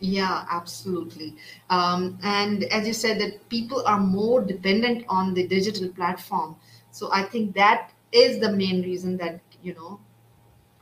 Yeah, 0.00 0.46
absolutely. 0.58 1.30
Um, 1.70 2.18
and 2.22 2.64
as 2.76 2.86
you 2.86 2.92
said, 3.04 3.20
that 3.22 3.32
people 3.48 3.80
are 3.84 4.00
more 4.00 4.40
dependent 4.54 5.04
on 5.08 5.34
the 5.34 5.44
digital 5.56 5.88
platform. 5.88 6.50
So 6.90 7.10
I 7.12 7.22
think 7.32 7.54
that 7.54 7.90
is 8.12 8.38
the 8.38 8.52
main 8.52 8.82
reason 8.82 9.16
that, 9.18 9.40
you 9.66 9.74
know, 9.74 9.98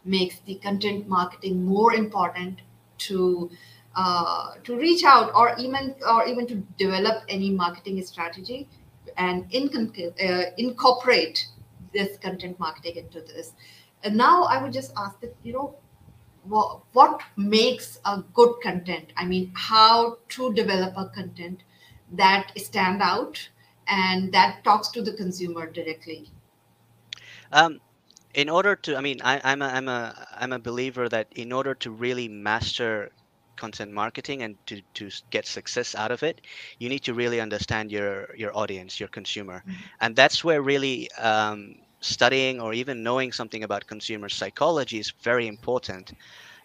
makes 0.05 0.37
the 0.41 0.57
content 0.57 1.09
marketing 1.09 1.65
more 1.65 1.95
important 1.95 2.61
to 3.09 3.50
uh, 3.97 4.55
to 4.65 4.76
reach 4.76 5.05
out 5.05 5.35
or 5.35 5.57
even 5.59 5.95
or 6.09 6.26
even 6.26 6.47
to 6.47 6.57
develop 6.79 7.25
any 7.29 7.50
marketing 7.50 8.03
strategy 8.05 8.69
and 9.17 9.50
incon- 9.50 10.12
uh, 10.23 10.50
incorporate 10.59 11.49
this 11.93 12.19
content 12.19 12.59
marketing 12.61 12.97
into 12.97 13.21
this. 13.23 13.55
And 14.05 14.17
now 14.17 14.45
I 14.45 14.62
would 14.62 14.73
just 14.73 14.93
ask 14.97 15.21
that, 15.21 15.35
you 15.43 15.55
know, 15.55 15.76
what, 16.45 16.83
what 16.93 17.23
makes 17.37 17.99
a 18.05 18.23
good 18.35 18.55
content 18.62 19.12
i 19.17 19.25
mean 19.25 19.50
how 19.55 20.19
to 20.29 20.53
develop 20.55 20.95
a 20.97 21.07
content 21.09 21.65
that 22.12 22.53
stand 22.57 23.03
out 23.03 23.49
and 23.88 24.33
that 24.33 24.62
talks 24.62 24.88
to 24.88 25.03
the 25.03 25.12
consumer 25.15 25.71
directly 25.71 26.31
Um, 27.53 27.81
in 28.35 28.49
order 28.50 28.76
to, 28.76 28.97
I 28.97 29.00
mean, 29.00 29.21
I, 29.23 29.41
I'm 29.45 29.62
a 29.62 29.67
I'm 29.67 29.88
a 29.88 30.26
I'm 30.37 30.53
a 30.53 30.59
believer 30.59 31.09
that 31.09 31.29
in 31.35 31.53
order 31.53 31.75
to 31.76 31.91
really 31.91 32.29
master 32.29 33.11
content 33.56 33.92
marketing 33.92 34.42
and 34.42 34.56
to 34.66 34.80
to 34.94 35.10
get 35.30 35.46
success 35.46 35.94
out 35.94 36.10
of 36.12 36.22
it, 36.22 36.40
you 36.78 36.88
need 36.88 37.02
to 37.04 37.14
really 37.14 37.40
understand 37.40 37.90
your 37.92 38.34
your 38.36 38.56
audience, 38.56 39.00
your 39.00 39.08
consumer, 39.08 39.64
and 40.00 40.16
that's 40.16 40.44
where 40.44 40.62
really 40.62 41.10
um, 41.12 41.76
studying 42.00 42.60
or 42.60 42.72
even 42.75 43.02
knowing 43.02 43.32
something 43.32 43.64
about 43.64 43.86
consumer 43.86 44.28
psychology 44.28 44.98
is 44.98 45.12
very 45.22 45.46
important 45.48 46.12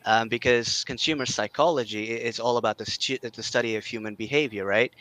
um, 0.05 0.29
because 0.29 0.83
consumer 0.85 1.25
psychology 1.25 2.05
is 2.11 2.39
all 2.39 2.57
about 2.57 2.77
the, 2.77 2.85
stu- 2.85 3.17
the 3.21 3.43
study 3.43 3.75
of 3.75 3.85
human 3.85 4.15
behavior, 4.15 4.65
right? 4.65 4.93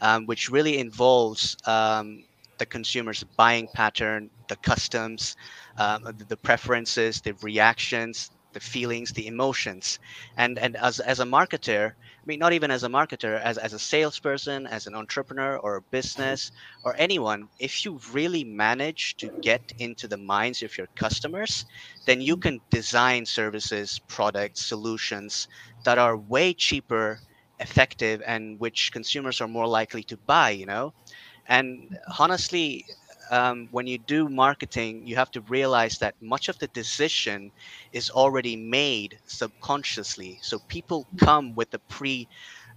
Um, 0.00 0.26
which 0.26 0.50
really 0.50 0.78
involves 0.78 1.56
um, 1.66 2.24
the 2.58 2.66
consumer's 2.66 3.24
buying 3.36 3.68
pattern, 3.74 4.30
the 4.48 4.56
customs, 4.56 5.36
um, 5.78 6.02
the 6.28 6.36
preferences, 6.36 7.20
the 7.20 7.34
reactions, 7.42 8.30
the 8.56 8.60
feelings, 8.60 9.12
the 9.12 9.26
emotions, 9.28 9.98
and 10.36 10.58
and 10.58 10.76
as 10.76 11.00
as 11.00 11.20
a 11.20 11.24
marketer, 11.24 11.90
I 11.92 12.24
mean, 12.26 12.40
not 12.40 12.52
even 12.54 12.70
as 12.70 12.82
a 12.84 12.88
marketer, 12.88 13.40
as 13.40 13.58
as 13.58 13.72
a 13.74 13.78
salesperson, 13.78 14.66
as 14.66 14.86
an 14.86 14.94
entrepreneur 14.96 15.56
or 15.58 15.76
a 15.76 15.82
business 15.82 16.50
or 16.84 16.94
anyone, 16.98 17.48
if 17.58 17.84
you 17.84 18.00
really 18.12 18.44
manage 18.44 19.16
to 19.18 19.30
get 19.42 19.62
into 19.78 20.08
the 20.08 20.18
minds 20.18 20.62
of 20.62 20.76
your 20.78 20.88
customers 20.96 21.64
then 22.06 22.20
you 22.20 22.36
can 22.36 22.60
design 22.70 23.26
services, 23.26 24.00
products, 24.08 24.62
solutions 24.66 25.48
that 25.84 25.98
are 25.98 26.16
way 26.18 26.52
cheaper, 26.54 27.22
effective, 27.58 28.22
and 28.26 28.58
which 28.60 28.90
consumers 28.92 29.40
are 29.40 29.48
more 29.48 29.66
likely 29.68 30.02
to 30.04 30.16
buy, 30.16 30.50
you 30.50 30.66
know? 30.66 30.94
And 31.46 31.96
honestly, 32.18 32.86
um, 33.30 33.68
when 33.70 33.86
you 33.86 33.98
do 33.98 34.28
marketing, 34.28 35.06
you 35.06 35.16
have 35.16 35.30
to 35.32 35.40
realize 35.42 35.98
that 35.98 36.14
much 36.20 36.48
of 36.48 36.58
the 36.58 36.68
decision 36.68 37.52
is 37.92 38.10
already 38.10 38.56
made 38.56 39.18
subconsciously. 39.26 40.38
So 40.42 40.60
people 40.68 41.06
come 41.18 41.54
with 41.54 41.72
a 41.74 41.78
pre 41.88 42.28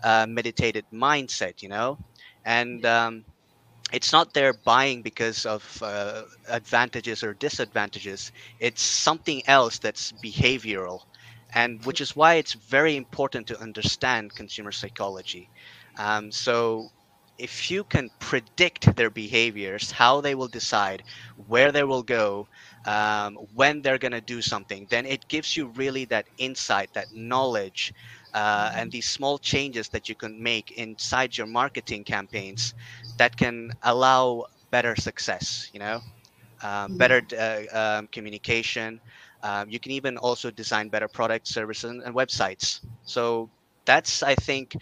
uh, 0.03 0.25
meditated 0.29 0.85
mindset, 0.93 1.61
you 1.61 1.69
know? 1.69 1.97
And 2.45 2.85
um, 2.85 3.25
it's 3.91 4.11
not 4.11 4.33
they're 4.33 4.53
buying 4.53 5.01
because 5.01 5.45
of 5.45 5.81
uh, 5.81 6.23
advantages 6.49 7.23
or 7.23 7.33
disadvantages. 7.33 8.31
It's 8.59 8.81
something 8.83 9.41
else 9.47 9.79
that's 9.79 10.11
behavioral 10.11 10.99
and 11.53 11.83
which 11.85 12.01
is 12.01 12.15
why 12.15 12.35
it's 12.35 12.53
very 12.53 12.95
important 12.95 13.47
to 13.47 13.59
understand 13.59 14.35
consumer 14.35 14.71
psychology. 14.71 15.49
Um, 15.97 16.31
so 16.31 16.89
if 17.39 17.71
you 17.71 17.83
can 17.83 18.09
predict 18.19 18.95
their 18.95 19.09
behaviors 19.09 19.91
how 19.91 20.21
they 20.21 20.35
will 20.35 20.47
decide 20.47 21.03
where 21.35 21.71
they 21.71 21.83
will 21.83 22.03
go 22.03 22.47
um, 22.85 23.35
when 23.53 23.81
they're 23.81 23.97
going 23.99 24.11
to 24.13 24.21
do 24.21 24.41
something 24.41 24.87
then 24.89 25.05
it 25.05 25.27
gives 25.27 25.55
you 25.57 25.67
really 25.67 26.05
that 26.05 26.27
insight 26.37 26.89
that 26.93 27.07
knowledge 27.11 27.93
uh, 28.33 28.71
and 28.75 28.91
these 28.91 29.07
small 29.07 29.37
changes 29.39 29.89
that 29.89 30.09
you 30.09 30.15
can 30.15 30.41
make 30.41 30.71
inside 30.71 31.37
your 31.37 31.47
marketing 31.47 32.03
campaigns 32.03 32.73
that 33.17 33.35
can 33.37 33.71
allow 33.83 34.43
better 34.71 34.95
success 34.95 35.69
you 35.73 35.79
know? 35.79 36.01
Um, 36.63 36.95
better 36.95 37.21
uh, 37.37 37.63
um, 37.99 38.07
communication. 38.11 39.01
Um, 39.43 39.69
you 39.69 39.79
can 39.79 39.91
even 39.91 40.17
also 40.17 40.51
design 40.51 40.89
better 40.89 41.07
products 41.07 41.51
services 41.53 41.89
and 42.03 42.15
websites. 42.15 42.81
So 43.03 43.51
that's 43.85 44.21
i 44.21 44.35
think 44.35 44.75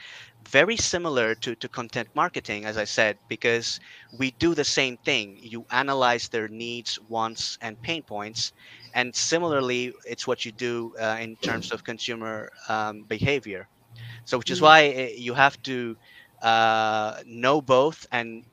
very 0.48 0.78
similar 0.78 1.36
to, 1.36 1.56
to 1.56 1.70
content 1.70 2.08
marketing 2.16 2.66
as 2.66 2.78
i 2.78 2.84
said 2.86 3.18
because 3.28 3.80
we 4.12 4.32
do 4.32 4.54
the 4.56 4.64
same 4.64 4.98
thing 4.98 5.38
you 5.42 5.66
analyze 5.72 6.30
their 6.30 6.48
needs 6.48 7.00
wants 7.08 7.58
and 7.62 7.82
pain 7.82 8.02
points 8.04 8.52
and 8.94 9.16
similarly 9.16 9.92
it's 10.06 10.28
what 10.28 10.46
you 10.46 10.52
do 10.52 10.94
uh, 11.00 11.18
in 11.20 11.36
terms 11.38 11.72
of 11.72 11.84
consumer 11.84 12.50
um, 12.70 13.04
behavior 13.08 13.68
so 14.26 14.38
which 14.38 14.52
is 14.52 14.62
why 14.62 14.88
uh, 14.90 15.08
you 15.16 15.34
have 15.34 15.62
to 15.64 15.96
uh, 16.42 17.16
know 17.26 17.62
both 17.62 18.06
and 18.12 18.44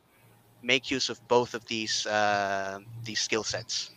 make 0.62 0.90
use 0.90 1.08
of 1.08 1.18
both 1.28 1.54
of 1.54 1.64
these 1.66 2.06
uh, 2.06 2.78
these 3.04 3.20
skill 3.20 3.44
sets. 3.44 3.90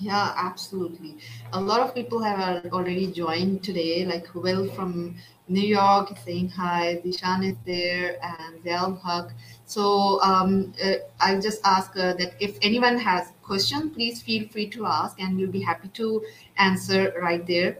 Yeah, 0.00 0.34
absolutely. 0.36 1.16
A 1.52 1.60
lot 1.60 1.80
of 1.80 1.94
people 1.94 2.22
have 2.22 2.66
already 2.72 3.06
joined 3.12 3.62
today, 3.62 4.04
like 4.04 4.34
Will 4.34 4.66
from 4.68 5.16
New 5.50 5.66
York 5.66 6.12
is 6.12 6.18
saying 6.24 6.48
hi. 6.48 7.02
Dishan 7.04 7.44
is 7.50 7.56
there 7.66 8.16
and 8.22 8.62
Zell 8.62 8.94
Haq. 9.04 9.32
So 9.66 10.22
um, 10.22 10.72
uh, 10.82 10.94
I'll 11.20 11.40
just 11.40 11.60
ask 11.64 11.90
uh, 11.96 12.14
that 12.14 12.34
if 12.38 12.56
anyone 12.62 12.96
has 12.98 13.32
question, 13.42 13.90
please 13.90 14.22
feel 14.22 14.48
free 14.48 14.68
to 14.70 14.86
ask 14.86 15.20
and 15.20 15.36
we'll 15.36 15.50
be 15.50 15.60
happy 15.60 15.88
to 15.88 16.24
answer 16.56 17.12
right 17.20 17.44
there. 17.48 17.78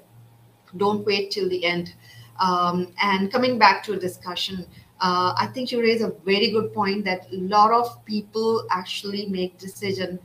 Don't 0.76 1.06
wait 1.06 1.30
till 1.30 1.48
the 1.48 1.64
end. 1.64 1.94
Um, 2.40 2.92
and 3.00 3.30
coming 3.30 3.56
back 3.56 3.84
to 3.84 3.92
a 3.92 3.96
discussion, 3.96 4.66
uh, 5.00 5.32
I 5.36 5.46
think 5.46 5.70
you 5.70 5.80
raise 5.80 6.02
a 6.02 6.10
very 6.24 6.50
good 6.50 6.74
point 6.74 7.04
that 7.04 7.28
a 7.32 7.36
lot 7.36 7.70
of 7.70 8.04
people 8.04 8.66
actually 8.72 9.26
make 9.26 9.58
decision 9.58 10.18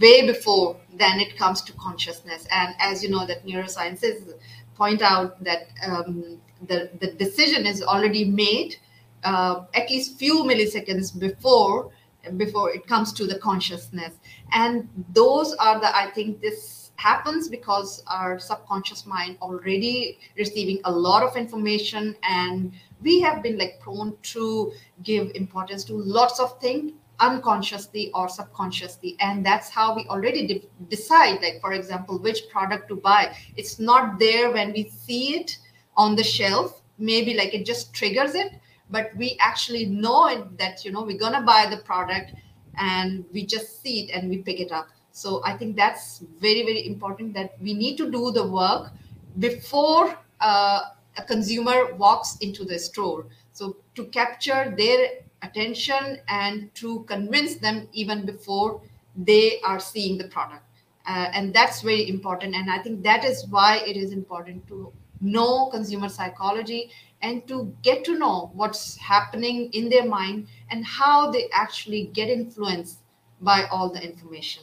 way 0.00 0.26
before 0.26 0.76
than 0.94 1.20
it 1.20 1.36
comes 1.36 1.62
to 1.62 1.72
consciousness. 1.74 2.46
And 2.52 2.74
as 2.78 3.02
you 3.02 3.10
know, 3.10 3.26
that 3.26 3.44
neurosciences 3.44 4.34
point 4.74 5.02
out 5.02 5.42
that 5.44 5.68
um, 5.86 6.38
the, 6.66 6.90
the 7.00 7.12
decision 7.12 7.66
is 7.66 7.82
already 7.82 8.24
made 8.24 8.76
uh, 9.24 9.64
at 9.74 9.90
least 9.90 10.18
few 10.18 10.44
milliseconds 10.44 11.18
before 11.18 11.90
before 12.36 12.70
it 12.70 12.86
comes 12.86 13.12
to 13.12 13.26
the 13.26 13.38
consciousness. 13.38 14.14
And 14.52 14.88
those 15.12 15.54
are 15.54 15.78
the 15.78 15.94
i 15.96 16.10
think 16.10 16.40
this 16.40 16.84
happens 16.96 17.48
because 17.48 18.02
our 18.06 18.38
subconscious 18.38 19.04
mind 19.04 19.36
already 19.42 20.18
receiving 20.38 20.80
a 20.84 20.90
lot 20.90 21.22
of 21.22 21.36
information 21.36 22.14
and 22.22 22.72
we 23.02 23.20
have 23.20 23.42
been 23.42 23.58
like 23.58 23.80
prone 23.80 24.16
to 24.22 24.72
give 25.02 25.30
importance 25.34 25.84
to 25.84 25.94
lots 25.94 26.38
of 26.38 26.58
things 26.60 26.92
unconsciously 27.20 28.10
or 28.14 28.28
subconsciously. 28.28 29.16
And 29.20 29.44
that's 29.44 29.68
how 29.70 29.94
we 29.94 30.06
already 30.08 30.46
de- 30.46 30.68
decide 30.88 31.40
like 31.42 31.60
for 31.60 31.72
example 31.72 32.18
which 32.18 32.48
product 32.50 32.88
to 32.88 32.96
buy. 32.96 33.34
It's 33.56 33.78
not 33.78 34.18
there 34.18 34.50
when 34.50 34.72
we 34.72 34.88
see 34.88 35.36
it 35.36 35.58
on 35.96 36.16
the 36.16 36.24
shelf. 36.24 36.82
Maybe 36.98 37.34
like 37.34 37.54
it 37.54 37.66
just 37.66 37.92
triggers 37.94 38.34
it 38.34 38.52
but 38.90 39.10
we 39.16 39.36
actually 39.40 39.86
know 39.86 40.28
it, 40.28 40.58
that 40.58 40.84
you 40.84 40.92
know 40.92 41.02
we're 41.02 41.18
gonna 41.18 41.42
buy 41.42 41.66
the 41.68 41.78
product 41.78 42.32
and 42.78 43.24
we 43.32 43.44
just 43.46 43.82
see 43.82 44.04
it 44.04 44.10
and 44.10 44.28
we 44.28 44.38
pick 44.38 44.60
it 44.60 44.72
up. 44.72 44.88
So 45.12 45.42
i 45.44 45.56
think 45.56 45.76
that's 45.76 46.24
very 46.40 46.62
very 46.62 46.86
important 46.86 47.34
that 47.34 47.54
we 47.60 47.72
need 47.72 47.96
to 47.98 48.10
do 48.10 48.32
the 48.32 48.46
work 48.46 48.92
before 49.38 50.16
uh, 50.40 50.80
a 51.16 51.22
consumer 51.22 51.94
walks 51.94 52.36
into 52.40 52.64
the 52.64 52.78
store. 52.78 53.26
So 53.52 53.76
to 53.94 54.06
capture 54.06 54.74
their 54.76 55.22
attention 55.44 56.18
and 56.28 56.74
to 56.74 57.04
convince 57.04 57.56
them 57.56 57.88
even 57.92 58.24
before 58.26 58.80
they 59.16 59.60
are 59.60 59.78
seeing 59.78 60.18
the 60.18 60.28
product. 60.28 60.64
Uh, 61.06 61.28
and 61.32 61.52
that's 61.54 61.82
very 61.82 62.08
important. 62.08 62.54
And 62.54 62.70
I 62.70 62.78
think 62.78 63.02
that 63.02 63.24
is 63.24 63.46
why 63.48 63.78
it 63.86 63.96
is 63.96 64.12
important 64.12 64.66
to 64.68 64.92
know 65.20 65.66
consumer 65.66 66.08
psychology 66.08 66.90
and 67.22 67.46
to 67.48 67.74
get 67.82 68.04
to 68.04 68.18
know 68.18 68.50
what's 68.54 68.96
happening 68.96 69.70
in 69.72 69.88
their 69.88 70.06
mind 70.06 70.46
and 70.70 70.84
how 70.84 71.30
they 71.30 71.48
actually 71.52 72.10
get 72.12 72.28
influenced 72.28 72.98
by 73.40 73.64
all 73.70 73.90
the 73.90 74.02
information. 74.02 74.62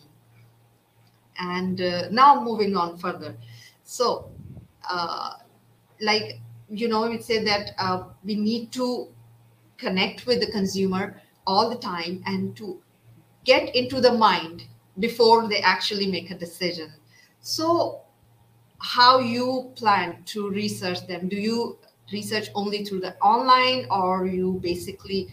And 1.39 1.81
uh, 1.81 2.09
now 2.09 2.43
moving 2.43 2.75
on 2.75 2.97
further. 2.97 3.35
So, 3.83 4.29
uh, 4.88 5.33
like, 6.00 6.39
you 6.69 6.88
know, 6.88 7.09
we 7.09 7.19
say 7.19 7.43
that 7.43 7.71
uh, 7.77 8.03
we 8.23 8.35
need 8.35 8.71
to 8.73 9.07
connect 9.81 10.25
with 10.27 10.39
the 10.39 10.51
consumer 10.51 11.21
all 11.47 11.69
the 11.69 11.81
time 11.91 12.23
and 12.25 12.55
to 12.57 12.79
get 13.43 13.75
into 13.75 14.00
the 14.01 14.13
mind 14.13 14.65
before 15.00 15.47
they 15.47 15.61
actually 15.61 16.07
make 16.07 16.31
a 16.31 16.38
decision. 16.38 16.93
So 17.41 18.01
how 18.79 19.19
you 19.19 19.71
plan 19.75 20.23
to 20.33 20.49
research 20.49 21.08
them? 21.08 21.27
Do 21.27 21.38
you 21.38 21.77
research 22.12 22.49
only 22.56 22.84
through 22.86 23.01
the 23.01 23.15
online 23.19 23.88
or 23.89 24.25
you 24.25 24.60
basically 24.62 25.29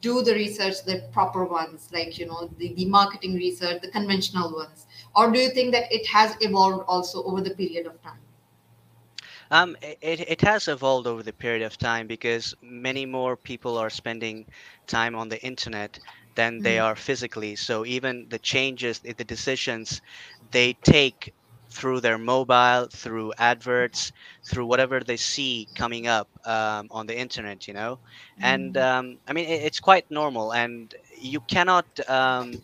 do 0.00 0.22
the 0.22 0.34
research 0.34 0.84
the 0.84 1.08
proper 1.12 1.44
ones 1.44 1.88
like 1.92 2.18
you 2.18 2.26
know 2.26 2.50
the, 2.58 2.72
the 2.74 2.86
marketing 2.86 3.34
research 3.34 3.82
the 3.82 3.90
conventional 3.90 4.54
ones? 4.54 4.86
Or 5.16 5.30
do 5.30 5.38
you 5.38 5.50
think 5.50 5.72
that 5.72 5.92
it 5.92 6.06
has 6.06 6.36
evolved 6.40 6.84
also 6.88 7.22
over 7.24 7.40
the 7.40 7.50
period 7.50 7.86
of 7.86 8.00
time 8.02 8.20
um, 9.50 9.76
it, 9.82 10.20
it 10.20 10.40
has 10.42 10.68
evolved 10.68 11.06
over 11.06 11.22
the 11.22 11.32
period 11.32 11.62
of 11.62 11.76
time 11.78 12.06
because 12.06 12.54
many 12.62 13.06
more 13.06 13.36
people 13.36 13.76
are 13.78 13.90
spending 13.90 14.46
time 14.86 15.14
on 15.14 15.28
the 15.28 15.42
internet 15.44 16.00
than 16.34 16.60
they 16.62 16.78
Mm. 16.78 16.80
are 16.80 16.96
physically. 16.96 17.56
So 17.56 17.84
even 17.86 18.26
the 18.30 18.38
changes, 18.38 19.00
the 19.00 19.14
decisions 19.24 20.00
they 20.50 20.74
take 20.84 21.32
through 21.70 22.00
their 22.00 22.18
mobile, 22.18 22.88
through 22.92 23.32
adverts, 23.38 24.12
through 24.44 24.66
whatever 24.66 25.00
they 25.00 25.16
see 25.16 25.68
coming 25.74 26.06
up 26.06 26.28
um, 26.44 26.88
on 26.90 27.06
the 27.06 27.18
internet, 27.18 27.66
you 27.66 27.74
know. 27.74 28.00
And 28.40 28.76
Mm. 28.76 28.78
um, 28.78 29.18
I 29.26 29.32
mean, 29.32 29.46
it, 29.46 29.62
it's 29.62 29.80
quite 29.80 30.04
normal, 30.10 30.52
and 30.52 30.94
you 31.20 31.40
cannot 31.40 31.86
um, 32.08 32.60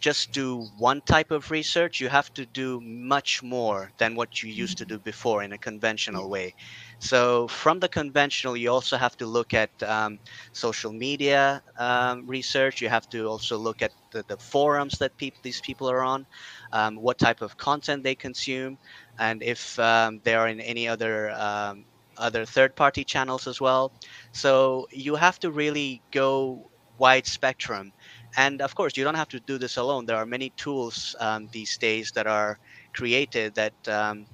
just 0.00 0.32
do 0.32 0.68
one 0.76 1.02
type 1.02 1.30
of 1.30 1.50
research. 1.50 2.00
You 2.00 2.08
have 2.08 2.32
to 2.34 2.46
do 2.46 2.80
much 2.82 3.42
more 3.42 3.92
than 3.98 4.14
what 4.16 4.42
you 4.42 4.50
used 4.50 4.78
to 4.78 4.86
do 4.86 4.98
before 4.98 5.42
in 5.42 5.52
a 5.52 5.58
conventional 5.58 6.28
way. 6.30 6.54
So 6.98 7.48
from 7.48 7.80
the 7.80 7.88
conventional, 7.88 8.56
you 8.56 8.70
also 8.70 8.96
have 8.96 9.16
to 9.18 9.26
look 9.26 9.54
at 9.54 9.70
um, 9.82 10.18
social 10.52 10.92
media 10.92 11.62
um, 11.78 12.26
research. 12.26 12.80
You 12.80 12.88
have 12.88 13.08
to 13.10 13.26
also 13.28 13.58
look 13.58 13.82
at 13.82 13.92
the, 14.12 14.24
the 14.28 14.38
forums 14.38 14.98
that 14.98 15.16
peop 15.16 15.34
these 15.42 15.60
people 15.60 15.90
are 15.90 16.02
on, 16.02 16.26
um, 16.72 16.96
what 16.96 17.18
type 17.18 17.40
of 17.42 17.56
content 17.56 18.02
they 18.04 18.14
consume, 18.14 18.78
and 19.18 19.42
if 19.42 19.78
um, 19.78 20.20
they 20.24 20.34
are 20.34 20.48
in 20.48 20.60
any 20.60 20.88
other 20.88 21.30
um, 21.30 21.84
other 22.16 22.44
third-party 22.44 23.04
channels 23.04 23.46
as 23.46 23.60
well. 23.60 23.92
So 24.32 24.86
you 24.90 25.14
have 25.16 25.38
to 25.40 25.50
really 25.50 26.02
go 26.10 26.70
wide 26.98 27.26
spectrum. 27.26 27.92
And 28.36 28.60
of 28.62 28.74
course, 28.74 28.96
you 28.96 29.04
don't 29.04 29.14
have 29.16 29.28
to 29.28 29.40
do 29.40 29.58
this 29.58 29.76
alone. 29.76 30.06
There 30.06 30.16
are 30.16 30.26
many 30.26 30.50
tools 30.56 31.14
um, 31.20 31.48
these 31.52 31.76
days 31.78 32.12
that 32.14 32.26
are 32.26 32.58
created 32.94 33.54
that 33.54 33.74
um, 33.88 34.26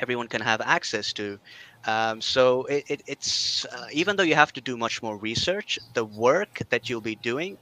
everyone 0.00 0.28
can 0.28 0.40
have 0.42 0.60
access 0.60 1.12
to. 1.14 1.38
Um, 1.86 2.20
so 2.20 2.64
it, 2.66 2.84
it, 2.88 3.02
it's 3.06 3.64
uh, 3.66 3.86
even 3.92 4.16
though 4.16 4.22
you 4.24 4.34
have 4.34 4.52
to 4.54 4.60
do 4.60 4.76
much 4.76 5.02
more 5.02 5.18
research, 5.18 5.78
the 5.94 6.04
work 6.04 6.60
that 6.70 6.88
you'll 6.88 7.00
be 7.00 7.16
doing 7.16 7.56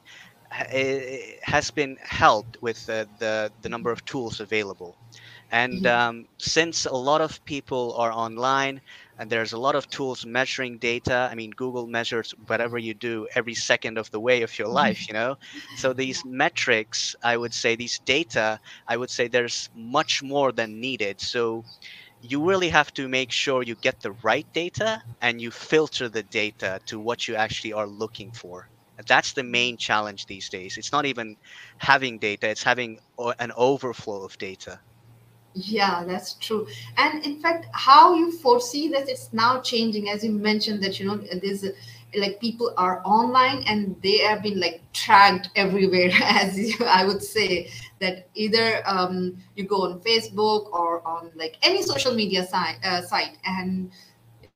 has 0.50 1.70
been 1.70 1.96
helped 2.02 2.56
with 2.60 2.82
uh, 2.88 3.04
the 3.18 3.52
the 3.62 3.68
number 3.68 3.90
of 3.90 4.04
tools 4.04 4.40
available. 4.40 4.96
And 5.50 5.84
Yeah. 5.84 5.98
um, 5.98 6.26
since 6.38 6.86
a 6.86 6.94
lot 6.94 7.20
of 7.20 7.44
people 7.44 7.94
are 7.96 8.12
online 8.12 8.80
and 9.18 9.28
there's 9.30 9.52
a 9.52 9.58
lot 9.58 9.74
of 9.74 9.88
tools 9.90 10.24
measuring 10.24 10.78
data, 10.78 11.28
I 11.30 11.34
mean, 11.34 11.50
Google 11.50 11.86
measures 11.86 12.34
whatever 12.46 12.78
you 12.78 12.94
do 12.94 13.26
every 13.34 13.54
second 13.54 13.98
of 13.98 14.10
the 14.10 14.20
way 14.20 14.42
of 14.42 14.56
your 14.58 14.68
mm-hmm. 14.68 14.76
life, 14.76 15.08
you 15.08 15.14
know? 15.14 15.36
So 15.76 15.92
these 15.92 16.24
metrics, 16.24 17.16
I 17.22 17.36
would 17.36 17.52
say, 17.52 17.74
these 17.76 17.98
data, 17.98 18.60
I 18.86 18.96
would 18.96 19.10
say 19.10 19.28
there's 19.28 19.70
much 19.74 20.22
more 20.22 20.52
than 20.52 20.80
needed. 20.80 21.20
So 21.20 21.64
you 22.20 22.48
really 22.48 22.68
have 22.68 22.92
to 22.94 23.08
make 23.08 23.32
sure 23.32 23.62
you 23.62 23.74
get 23.74 24.00
the 24.00 24.12
right 24.22 24.46
data 24.52 25.02
and 25.20 25.40
you 25.40 25.50
filter 25.50 26.08
the 26.08 26.22
data 26.22 26.80
to 26.86 26.98
what 26.98 27.28
you 27.28 27.34
actually 27.34 27.72
are 27.72 27.86
looking 27.86 28.30
for. 28.32 28.68
That's 29.06 29.32
the 29.32 29.44
main 29.44 29.76
challenge 29.76 30.26
these 30.26 30.48
days. 30.48 30.76
It's 30.76 30.92
not 30.92 31.06
even 31.06 31.36
having 31.78 32.18
data, 32.18 32.48
it's 32.48 32.64
having 32.64 32.98
an 33.38 33.52
overflow 33.56 34.24
of 34.24 34.36
data. 34.38 34.80
Yeah, 35.54 36.04
that's 36.04 36.34
true. 36.34 36.66
And 36.96 37.24
in 37.24 37.40
fact, 37.40 37.66
how 37.72 38.14
you 38.14 38.30
foresee 38.32 38.88
that 38.88 39.08
it's 39.08 39.32
now 39.32 39.60
changing, 39.60 40.08
as 40.08 40.22
you 40.22 40.30
mentioned, 40.30 40.82
that 40.84 41.00
you 41.00 41.06
know 41.06 41.16
there's 41.16 41.64
like 42.16 42.40
people 42.40 42.72
are 42.76 43.02
online 43.04 43.64
and 43.66 44.00
they 44.02 44.18
have 44.18 44.42
been 44.42 44.60
like 44.60 44.82
tracked 44.92 45.50
everywhere, 45.56 46.10
as 46.22 46.58
you, 46.58 46.74
I 46.86 47.04
would 47.04 47.22
say 47.22 47.70
that 48.00 48.28
either 48.34 48.82
um, 48.86 49.36
you 49.56 49.64
go 49.64 49.82
on 49.82 50.00
Facebook 50.00 50.70
or 50.72 51.06
on 51.06 51.30
like 51.34 51.56
any 51.62 51.82
social 51.82 52.14
media 52.14 52.46
site, 52.46 52.76
uh, 52.84 53.02
site, 53.02 53.38
and 53.44 53.90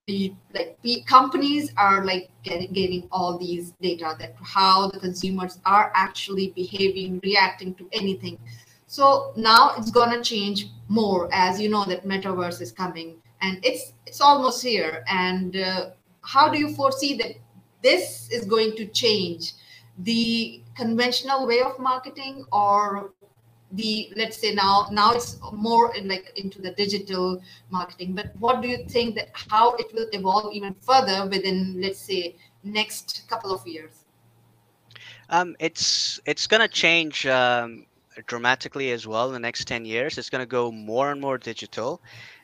the 0.06 0.34
like 0.54 0.78
companies 1.06 1.72
are 1.76 2.04
like 2.04 2.30
getting, 2.42 2.72
getting 2.72 3.08
all 3.12 3.38
these 3.38 3.72
data 3.80 4.16
that 4.18 4.34
how 4.42 4.88
the 4.88 4.98
consumers 4.98 5.58
are 5.64 5.92
actually 5.94 6.50
behaving, 6.50 7.20
reacting 7.22 7.74
to 7.74 7.88
anything 7.92 8.38
so 8.92 9.32
now 9.36 9.72
it's 9.78 9.90
gonna 9.90 10.22
change 10.22 10.66
more 10.88 11.26
as 11.32 11.58
you 11.58 11.70
know 11.70 11.86
that 11.86 12.04
metaverse 12.04 12.60
is 12.60 12.70
coming. 12.70 13.16
And 13.40 13.58
it's 13.64 13.94
it's 14.06 14.20
almost 14.20 14.62
here. 14.62 15.02
And 15.08 15.56
uh, 15.56 15.90
how 16.20 16.50
do 16.50 16.58
you 16.58 16.74
foresee 16.74 17.16
that 17.16 17.32
this 17.82 18.28
is 18.30 18.44
going 18.44 18.76
to 18.76 18.84
change 18.84 19.54
the 20.00 20.62
conventional 20.76 21.46
way 21.46 21.62
of 21.62 21.78
marketing 21.78 22.44
or 22.52 23.14
the 23.80 24.12
let's 24.14 24.36
say 24.36 24.52
now 24.52 24.88
now 24.92 25.12
it's 25.12 25.38
more 25.54 25.96
in 25.96 26.06
like 26.06 26.30
into 26.36 26.60
the 26.60 26.72
digital 26.72 27.40
marketing? 27.70 28.14
But 28.14 28.36
what 28.40 28.60
do 28.60 28.68
you 28.68 28.84
think 28.88 29.14
that 29.14 29.30
how 29.32 29.74
it 29.76 29.86
will 29.94 30.08
evolve 30.12 30.52
even 30.52 30.74
further 30.80 31.26
within 31.30 31.80
let's 31.80 31.98
say 31.98 32.36
next 32.62 33.24
couple 33.26 33.54
of 33.54 33.66
years? 33.66 34.04
Um, 35.30 35.56
it's 35.60 36.20
it's 36.26 36.46
gonna 36.46 36.68
change 36.68 37.24
um, 37.24 37.86
dramatically 38.26 38.90
as 38.90 39.06
well 39.06 39.28
in 39.28 39.32
the 39.34 39.38
next 39.40 39.66
10 39.66 39.84
years. 39.84 40.18
It's 40.18 40.30
gonna 40.30 40.46
go 40.46 40.70
more 40.72 41.10
and 41.10 41.20
more 41.20 41.38
digital, 41.38 42.00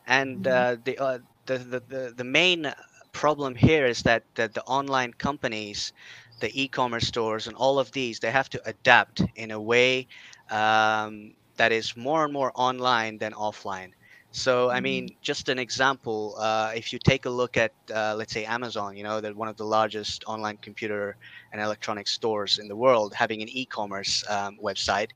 and 0.06 0.46
Mhm. 0.46 0.46
uh, 0.46 0.76
the, 0.84 0.98
uh, 0.98 1.18
the 1.46 1.58
the 1.58 1.80
the 1.80 2.14
the 2.16 2.24
main 2.24 2.72
problem 3.12 3.54
here 3.54 3.86
is 3.86 4.02
that 4.02 4.24
the, 4.34 4.48
the 4.48 4.62
online 4.64 5.12
companies, 5.12 5.92
the 6.40 6.50
e-commerce 6.62 7.06
stores, 7.06 7.46
and 7.46 7.56
all 7.56 7.78
of 7.78 7.90
these, 7.92 8.18
they 8.20 8.30
have 8.30 8.48
to 8.50 8.60
adapt 8.64 9.22
in 9.34 9.50
a 9.50 9.60
way 9.60 10.06
um, 10.50 11.32
that 11.56 11.72
is 11.72 11.96
more 11.96 12.24
and 12.24 12.32
more 12.32 12.52
online 12.54 13.18
than 13.18 13.32
offline. 13.32 13.90
So, 14.32 14.70
I 14.70 14.80
mean, 14.80 15.16
just 15.22 15.48
an 15.48 15.58
example, 15.58 16.36
uh, 16.38 16.72
if 16.74 16.92
you 16.92 16.98
take 16.98 17.24
a 17.26 17.30
look 17.30 17.56
at, 17.56 17.72
uh, 17.94 18.14
let's 18.16 18.32
say, 18.32 18.44
Amazon, 18.44 18.96
you 18.96 19.02
know, 19.02 19.20
that 19.20 19.34
one 19.36 19.48
of 19.48 19.56
the 19.56 19.64
largest 19.64 20.24
online 20.26 20.58
computer 20.60 21.16
and 21.52 21.60
electronic 21.60 22.06
stores 22.08 22.58
in 22.58 22.68
the 22.68 22.76
world, 22.76 23.14
having 23.14 23.42
an 23.42 23.48
e-commerce 23.48 24.22
um, 24.28 24.56
website, 24.62 25.08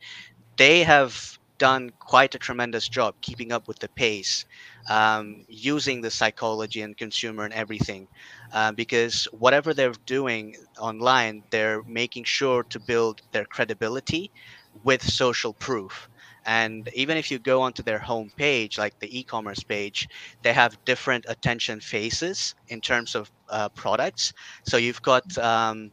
they 0.57 0.83
have 0.85 1.39
done 1.59 1.91
quite 2.01 2.35
a 2.35 2.39
tremendous 2.39 2.89
job 2.89 3.15
keeping 3.23 3.53
up 3.53 3.69
with 3.69 3.79
the 3.79 3.89
pace, 3.91 4.45
um, 4.89 5.45
using 5.49 6.01
the 6.01 6.11
psychology 6.11 6.83
and 6.83 6.97
consumer 6.97 7.45
and 7.45 7.55
everything, 7.55 8.09
uh, 8.53 8.73
because 8.73 9.25
whatever 9.33 9.73
they're 9.73 9.93
doing 10.07 10.55
online, 10.79 11.45
they're 11.51 11.83
making 11.87 12.25
sure 12.25 12.65
to 12.65 12.81
build 12.81 13.21
their 13.33 13.45
credibility 13.47 14.33
with 14.73 15.03
social 15.03 15.55
proof. 15.55 16.09
And 16.45 16.89
even 16.95 17.17
if 17.17 17.31
you 17.31 17.39
go 17.39 17.63
onto 17.63 17.83
their 17.83 17.99
home 18.01 18.31
page 18.37 18.77
like 18.79 18.99
the 18.99 19.17
e-commerce 19.19 19.63
page 19.63 20.09
they 20.43 20.53
have 20.53 20.77
different 20.85 21.25
attention 21.29 21.81
phases 21.81 22.55
in 22.69 22.81
terms 22.81 23.15
of 23.15 23.31
uh, 23.49 23.69
products. 23.71 24.33
So 24.67 24.77
you've 24.77 25.03
got 25.03 25.23
um, 25.39 25.91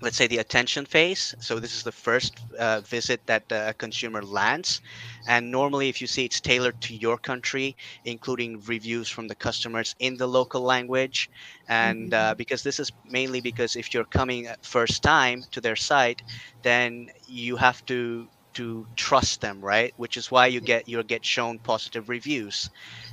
let's 0.00 0.16
say 0.16 0.26
the 0.26 0.38
attention 0.38 0.84
phase. 0.86 1.34
So 1.40 1.58
this 1.58 1.74
is 1.74 1.82
the 1.82 1.92
first 1.92 2.40
uh, 2.58 2.80
visit 2.82 3.26
that 3.26 3.44
a 3.50 3.74
consumer 3.78 4.22
lands. 4.22 4.80
And 5.26 5.50
normally 5.50 5.88
if 5.88 6.00
you 6.00 6.06
see 6.06 6.24
it's 6.24 6.40
tailored 6.40 6.80
to 6.82 6.94
your 6.94 7.18
country 7.18 7.76
including 8.04 8.60
reviews 8.66 9.08
from 9.08 9.28
the 9.28 9.34
customers 9.36 9.94
in 9.98 10.16
the 10.16 10.26
local 10.26 10.62
language. 10.62 11.28
And 11.68 12.12
uh, 12.14 12.34
because 12.36 12.62
this 12.62 12.78
is 12.80 12.90
mainly 13.04 13.40
because 13.40 13.76
if 13.76 13.92
you're 13.94 14.04
coming 14.06 14.48
first 14.62 15.02
time 15.02 15.44
to 15.52 15.60
their 15.60 15.76
site 15.76 16.22
then 16.62 17.08
you 17.26 17.56
have 17.56 17.84
to 17.86 18.28
to 18.58 18.86
trust 18.96 19.40
them, 19.40 19.60
right? 19.64 19.92
Which 19.96 20.16
is 20.16 20.30
why 20.30 20.46
you 20.48 20.60
get 20.60 20.88
you 20.88 21.02
get 21.04 21.24
shown 21.24 21.58
positive 21.60 22.08
reviews. 22.08 22.70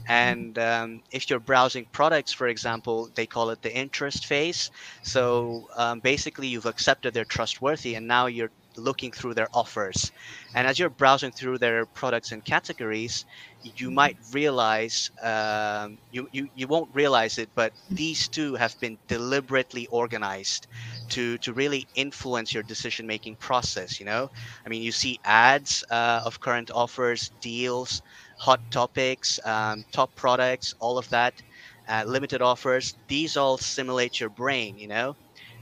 And 0.07 0.57
um, 0.59 1.01
if 1.11 1.29
you're 1.29 1.39
browsing 1.39 1.87
products, 1.91 2.33
for 2.33 2.47
example, 2.47 3.09
they 3.15 3.27
call 3.27 3.49
it 3.51 3.61
the 3.61 3.75
interest 3.75 4.25
phase. 4.25 4.71
So 5.03 5.67
um, 5.75 5.99
basically, 6.01 6.47
you've 6.47 6.65
accepted 6.65 7.13
they're 7.13 7.25
trustworthy, 7.25 7.95
and 7.95 8.07
now 8.07 8.27
you're 8.27 8.51
looking 8.77 9.11
through 9.11 9.33
their 9.35 9.47
offers. 9.53 10.11
And 10.53 10.67
as 10.67 10.79
you're 10.79 10.89
browsing 10.89 11.31
through 11.31 11.59
their 11.59 11.85
products 11.85 12.31
and 12.31 12.43
categories, 12.43 13.25
you 13.61 13.91
might 13.91 14.17
realize 14.31 15.09
um, 15.21 15.97
you, 16.09 16.27
you 16.31 16.47
you 16.53 16.67
won't 16.67 16.93
realize 16.93 17.37
it, 17.37 17.49
but 17.55 17.73
these 17.89 18.27
two 18.29 18.55
have 18.55 18.75
been 18.79 18.99
deliberately 19.07 19.87
organized 19.87 20.67
to 21.09 21.37
to 21.39 21.53
really 21.53 21.87
influence 21.95 22.53
your 22.53 22.63
decision 22.63 23.07
making 23.07 23.37
process. 23.37 23.99
You 23.99 24.05
know, 24.05 24.29
I 24.65 24.69
mean, 24.69 24.81
you 24.83 24.91
see 24.91 25.19
ads 25.23 25.83
uh, 25.89 26.21
of 26.25 26.39
current 26.39 26.69
offers, 26.73 27.31
deals, 27.41 28.01
hot 28.39 28.61
topics, 28.71 29.39
um, 29.45 29.85
top 29.91 30.15
products, 30.15 30.73
all 30.79 30.97
of 30.97 31.09
that, 31.09 31.41
uh, 31.87 32.03
limited 32.07 32.41
offers. 32.41 32.95
These 33.07 33.35
all 33.37 33.57
simulate 33.57 34.19
your 34.19 34.29
brain. 34.29 34.77
You 34.77 34.87
know, 34.87 35.15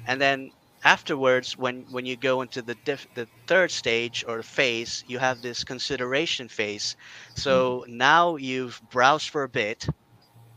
and 0.06 0.22
then 0.22 0.52
afterwards 0.84 1.58
when 1.58 1.86
when 1.92 2.06
you 2.06 2.16
go 2.16 2.42
into 2.42 2.62
the 2.62 2.76
diff, 2.86 3.08
the 3.16 3.28
third 3.48 3.72
stage 3.72 4.24
or 4.28 4.44
phase 4.44 5.04
you 5.08 5.18
have 5.18 5.42
this 5.42 5.64
consideration 5.64 6.48
phase 6.48 6.96
so 7.36 7.82
mm-hmm. 7.82 7.98
now 7.98 8.36
you've 8.36 8.82
browsed 8.92 9.30
for 9.30 9.44
a 9.44 9.50
bit 9.50 9.88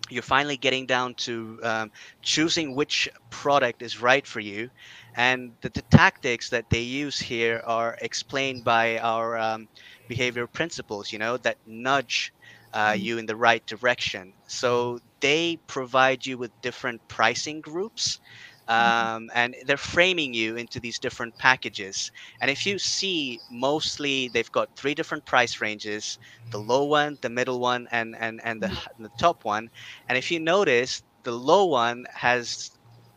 you're 0.09 0.23
finally 0.23 0.57
getting 0.57 0.87
down 0.87 1.15
to 1.15 1.59
um, 1.65 1.91
choosing 2.23 2.77
which 2.77 3.09
product 3.31 3.83
is 3.83 4.01
right 4.01 4.27
for 4.27 4.41
you 4.41 4.71
and 5.17 5.53
the, 5.63 5.69
the, 5.71 5.83
tactics 5.83 6.51
that 6.51 6.69
they 6.71 6.81
use 6.81 7.19
here 7.19 7.61
are 7.67 7.99
explained 8.03 8.63
by 8.63 8.99
our 8.99 9.37
um, 9.37 9.69
behavior 10.09 10.47
principles 10.47 11.13
you 11.13 11.19
know 11.19 11.37
that 11.37 11.57
nudge 11.67 12.33
uh, 12.73 12.91
mm-hmm. 12.91 13.03
you 13.03 13.19
in 13.19 13.27
the 13.27 13.37
right 13.37 13.65
direction 13.67 14.33
so 14.47 15.01
they 15.21 15.59
provide 15.67 16.25
you 16.27 16.39
with 16.39 16.51
different 16.63 17.07
pricing 17.09 17.61
groups. 17.61 18.21
Um, 18.69 19.29
and 19.35 19.55
they're 19.67 19.77
framing 19.77 20.35
you 20.35 20.57
into 20.57 20.81
these 20.81 20.99
different 20.99 21.37
packages. 21.39 22.11
And 22.41 22.51
if 22.51 22.67
you 22.67 22.79
see, 22.79 23.43
mostly 23.51 24.29
they've 24.29 24.51
got 24.53 24.69
three 24.77 24.95
different 24.95 25.25
price 25.27 25.61
ranges: 25.61 26.19
the 26.51 26.59
low 26.59 26.85
one, 26.85 27.19
the 27.23 27.31
middle 27.31 27.61
one, 27.61 27.87
and 27.91 28.15
and 28.19 28.41
and 28.45 28.63
the 28.63 28.71
Mm-hmm. 28.71 28.77
the 28.99 29.11
top 29.19 29.45
one. 29.45 29.69
And 30.09 30.19
if 30.19 30.31
you 30.31 30.39
notice, 30.41 31.03
the 31.25 31.33
low 31.33 31.65
one 31.67 32.05
has 32.15 32.71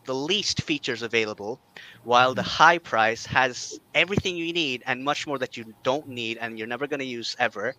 the 0.05 0.13
least 0.15 0.61
features 0.63 1.01
available, 1.01 1.61
while 2.03 2.33
the 2.33 2.41
Mm-hmm. 2.41 2.49
high 2.59 2.77
price 2.79 3.25
has 3.27 3.79
everything 3.93 4.35
you 4.37 4.51
need 4.53 4.83
and 4.85 5.03
much 5.03 5.27
more 5.27 5.37
that 5.39 5.55
you 5.57 5.73
don't 5.83 6.07
need 6.07 6.37
and 6.37 6.57
you're 6.57 6.67
never 6.67 6.87
going 6.87 6.99
to 6.99 7.05
use 7.05 7.35
ever. 7.39 7.75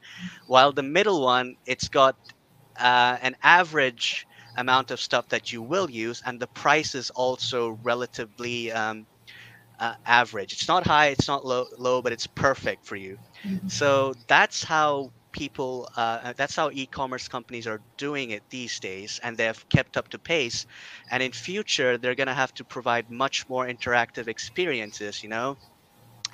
While 0.47 0.73
the 0.73 0.83
middle 0.83 1.23
one, 1.25 1.57
it's 1.67 1.89
got 1.89 2.17
uh, 2.79 3.19
an 3.23 3.37
average 3.43 4.27
amount 4.57 4.91
of 4.91 5.01
stuff 5.01 5.29
that 5.29 5.53
you 5.53 5.63
will 5.63 5.91
use, 5.91 6.23
and 6.25 6.41
the 6.41 6.49
price 6.49 6.95
is 6.95 7.11
also 7.11 7.79
relatively 7.83 8.73
um, 8.73 9.07
uh, 9.79 9.95
average. 10.07 10.53
It's 10.53 10.69
not 10.69 10.87
high, 10.87 11.09
it's 11.09 11.29
not 11.29 11.45
low, 11.45 11.67
low, 11.79 12.03
but 12.03 12.13
it's 12.13 12.27
perfect 12.27 12.85
for 12.85 12.97
you. 12.97 13.19
Mhm. 13.45 13.61
So 13.71 14.15
that's 14.29 14.63
how 14.65 15.13
people, 15.33 15.89
uh, 15.97 16.33
that's 16.37 16.57
how 16.57 16.71
e-commerce 16.73 17.29
companies 17.29 17.67
are 17.67 17.83
doing 17.99 18.31
it 18.31 18.45
these 18.51 18.79
days, 18.81 19.19
and 19.23 19.37
they 19.37 19.45
have 19.45 19.69
kept 19.71 19.97
up 19.97 20.09
to 20.11 20.19
pace. 20.19 20.67
And 21.11 21.23
in 21.23 21.33
future, 21.33 21.97
they're 21.99 22.15
going 22.17 22.27
to 22.29 22.35
have 22.35 22.53
to 22.55 22.65
provide 22.65 23.11
much 23.11 23.45
more 23.49 23.67
interactive 23.67 24.29
experiences. 24.29 25.23
You 25.23 25.31
know, 25.31 25.57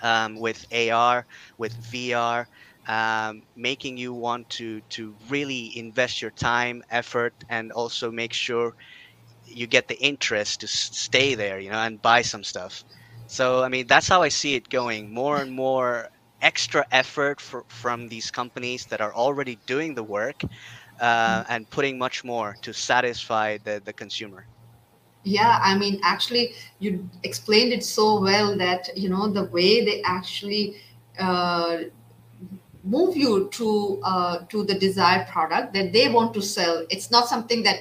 um, 0.02 0.38
with 0.38 0.64
AR, 0.70 1.26
with 1.58 1.74
VR, 1.74 2.48
um, 2.88 3.42
making 3.56 3.96
you 3.98 4.12
want 4.14 4.48
to 4.50 4.80
to 4.90 5.16
really 5.28 5.72
invest 5.76 6.22
your 6.22 6.30
time, 6.32 6.82
effort, 6.90 7.34
and 7.48 7.72
also 7.72 8.10
make 8.10 8.32
sure 8.32 8.72
you 9.44 9.66
get 9.66 9.88
the 9.88 9.98
interest 10.02 10.60
to 10.60 10.66
stay 10.68 11.34
there, 11.34 11.58
you 11.58 11.70
know, 11.70 11.78
and 11.78 12.00
buy 12.02 12.22
some 12.22 12.44
stuff. 12.44 12.84
So 13.26 13.62
I 13.62 13.68
mean, 13.68 13.86
that's 13.86 14.08
how 14.08 14.22
I 14.22 14.28
see 14.28 14.54
it 14.54 14.68
going. 14.68 15.12
More 15.12 15.40
and 15.40 15.52
more 15.52 16.08
extra 16.40 16.84
effort 16.90 17.40
for, 17.40 17.64
from 17.68 18.08
these 18.08 18.30
companies 18.30 18.86
that 18.86 19.00
are 19.00 19.14
already 19.14 19.56
doing 19.66 19.94
the 19.94 20.04
work 20.04 20.40
uh, 21.00 21.44
and 21.48 21.68
putting 21.70 21.98
much 21.98 22.24
more 22.24 22.56
to 22.62 22.72
satisfy 22.72 23.58
the, 23.58 23.80
the 23.84 23.92
consumer. 23.92 24.46
Yeah, 25.24 25.58
I 25.62 25.76
mean, 25.76 26.00
actually, 26.02 26.52
you 26.78 27.08
explained 27.22 27.72
it 27.72 27.84
so 27.84 28.20
well 28.20 28.56
that, 28.58 28.96
you 28.96 29.08
know, 29.08 29.28
the 29.28 29.44
way 29.44 29.84
they 29.84 30.02
actually 30.02 30.76
uh, 31.18 31.78
move 32.86 33.16
you 33.16 33.48
to 33.50 34.00
uh, 34.02 34.38
to 34.48 34.64
the 34.64 34.74
desired 34.78 35.26
product 35.28 35.74
that 35.74 35.92
they 35.92 36.08
want 36.08 36.32
to 36.34 36.42
sell. 36.42 36.86
It's 36.88 37.10
not 37.10 37.28
something 37.28 37.62
that 37.64 37.78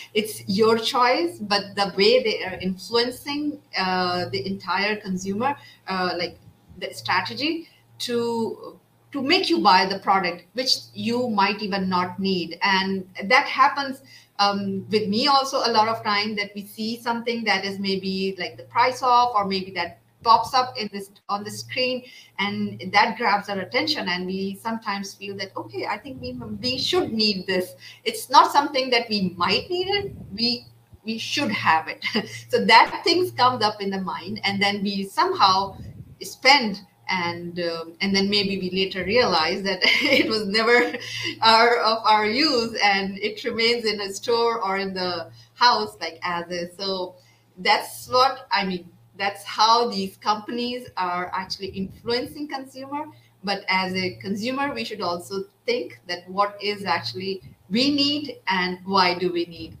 it's 0.14 0.42
your 0.48 0.78
choice, 0.78 1.38
but 1.38 1.74
the 1.76 1.92
way 1.96 2.22
they 2.22 2.42
are 2.44 2.54
influencing 2.60 3.60
uh, 3.76 4.28
the 4.30 4.46
entire 4.46 4.96
consumer, 4.96 5.56
uh, 5.86 6.14
like 6.16 6.38
the 6.78 6.92
strategy 6.92 7.68
to 8.00 8.78
to 9.12 9.22
make 9.22 9.48
you 9.48 9.60
buy 9.60 9.86
the 9.86 9.98
product 10.00 10.44
which 10.52 10.72
you 10.92 11.28
might 11.28 11.62
even 11.62 11.88
not 11.88 12.18
need 12.20 12.58
and 12.62 13.08
that 13.24 13.46
happens 13.46 14.02
um, 14.38 14.86
with 14.90 15.08
me 15.08 15.26
also 15.26 15.58
a 15.64 15.72
lot 15.72 15.88
of 15.88 16.04
time 16.04 16.36
that 16.36 16.50
we 16.54 16.64
see 16.64 17.00
something 17.00 17.42
that 17.44 17.64
is 17.64 17.78
maybe 17.78 18.36
like 18.38 18.56
the 18.56 18.62
price 18.64 19.02
off 19.02 19.32
or 19.34 19.44
maybe 19.46 19.70
that 19.72 19.98
pops 20.28 20.52
up 20.52 20.76
in 20.76 20.90
this 20.92 21.10
on 21.28 21.42
the 21.42 21.50
screen 21.50 22.02
and 22.38 22.82
that 22.92 23.16
grabs 23.16 23.48
our 23.48 23.60
attention 23.60 24.08
and 24.08 24.26
we 24.26 24.40
sometimes 24.62 25.14
feel 25.14 25.34
that 25.36 25.50
okay 25.56 25.86
i 25.86 25.96
think 25.96 26.20
we 26.20 26.32
we 26.60 26.78
should 26.78 27.12
need 27.12 27.46
this. 27.46 27.74
It's 28.04 28.28
not 28.30 28.52
something 28.52 28.90
that 28.90 29.08
we 29.08 29.34
might 29.36 29.70
need 29.70 29.88
it 29.88 30.12
we 30.34 30.66
we 31.04 31.16
should 31.18 31.50
have 31.50 31.88
it. 31.88 32.04
So 32.50 32.64
that 32.64 33.00
things 33.04 33.30
comes 33.30 33.62
up 33.62 33.80
in 33.80 33.90
the 33.90 34.00
mind 34.00 34.40
and 34.44 34.60
then 34.62 34.82
we 34.82 35.04
somehow 35.04 35.78
spend 36.22 36.80
and 37.08 37.58
um, 37.60 37.94
and 38.02 38.14
then 38.14 38.28
maybe 38.28 38.58
we 38.58 38.70
later 38.70 39.04
realize 39.04 39.62
that 39.62 39.80
it 40.18 40.28
was 40.28 40.46
never 40.46 40.76
our 41.42 41.78
of 41.90 41.98
our 42.04 42.26
use 42.26 42.78
and 42.82 43.18
it 43.18 43.42
remains 43.44 43.84
in 43.86 44.00
a 44.00 44.12
store 44.12 44.60
or 44.62 44.76
in 44.76 44.92
the 44.92 45.30
house 45.54 45.96
like 46.00 46.18
as 46.22 46.50
is. 46.50 46.76
So 46.76 47.16
that's 47.60 48.08
what 48.08 48.46
i 48.52 48.64
mean 48.64 48.88
that's 49.18 49.44
how 49.44 49.88
these 49.88 50.16
companies 50.16 50.88
are 50.96 51.30
actually 51.34 51.68
influencing 51.68 52.48
consumer. 52.48 53.06
But 53.44 53.64
as 53.68 53.94
a 53.94 54.16
consumer 54.16 54.72
we 54.72 54.84
should 54.84 55.00
also 55.00 55.44
think 55.66 56.00
that 56.06 56.28
what 56.28 56.56
is 56.62 56.84
actually 56.84 57.42
we 57.70 57.90
need 57.90 58.38
and 58.48 58.78
why 58.84 59.18
do 59.18 59.32
we 59.32 59.44
need. 59.46 59.76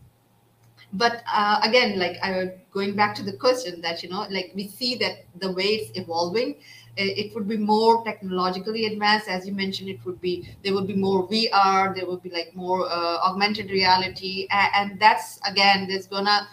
But 0.92 1.22
uh, 1.32 1.60
again 1.62 1.98
like 1.98 2.16
I, 2.22 2.52
going 2.72 2.94
back 2.96 3.14
to 3.16 3.22
the 3.22 3.32
question 3.32 3.80
that 3.82 4.02
you 4.02 4.08
know 4.08 4.26
like 4.30 4.52
we 4.54 4.68
see 4.68 4.94
that 4.96 5.24
the 5.38 5.52
way 5.52 5.64
it's 5.64 5.98
evolving 5.98 6.56
it 7.00 7.32
would 7.32 7.46
be 7.46 7.56
more 7.56 8.02
technologically 8.04 8.86
advanced. 8.86 9.28
As 9.28 9.46
you 9.46 9.52
mentioned 9.54 9.88
it 9.88 10.04
would 10.04 10.20
be 10.20 10.48
there 10.64 10.74
would 10.74 10.88
be 10.88 10.96
more 10.96 11.28
vr 11.28 11.94
there 11.94 12.06
would 12.06 12.22
be 12.22 12.30
like 12.30 12.54
more 12.54 12.86
uh, 12.88 13.18
augmented 13.18 13.70
reality. 13.70 14.48
And, 14.50 14.70
and 14.74 15.00
that's 15.00 15.38
again 15.46 15.86
there's 15.88 16.06
gonna 16.06 16.48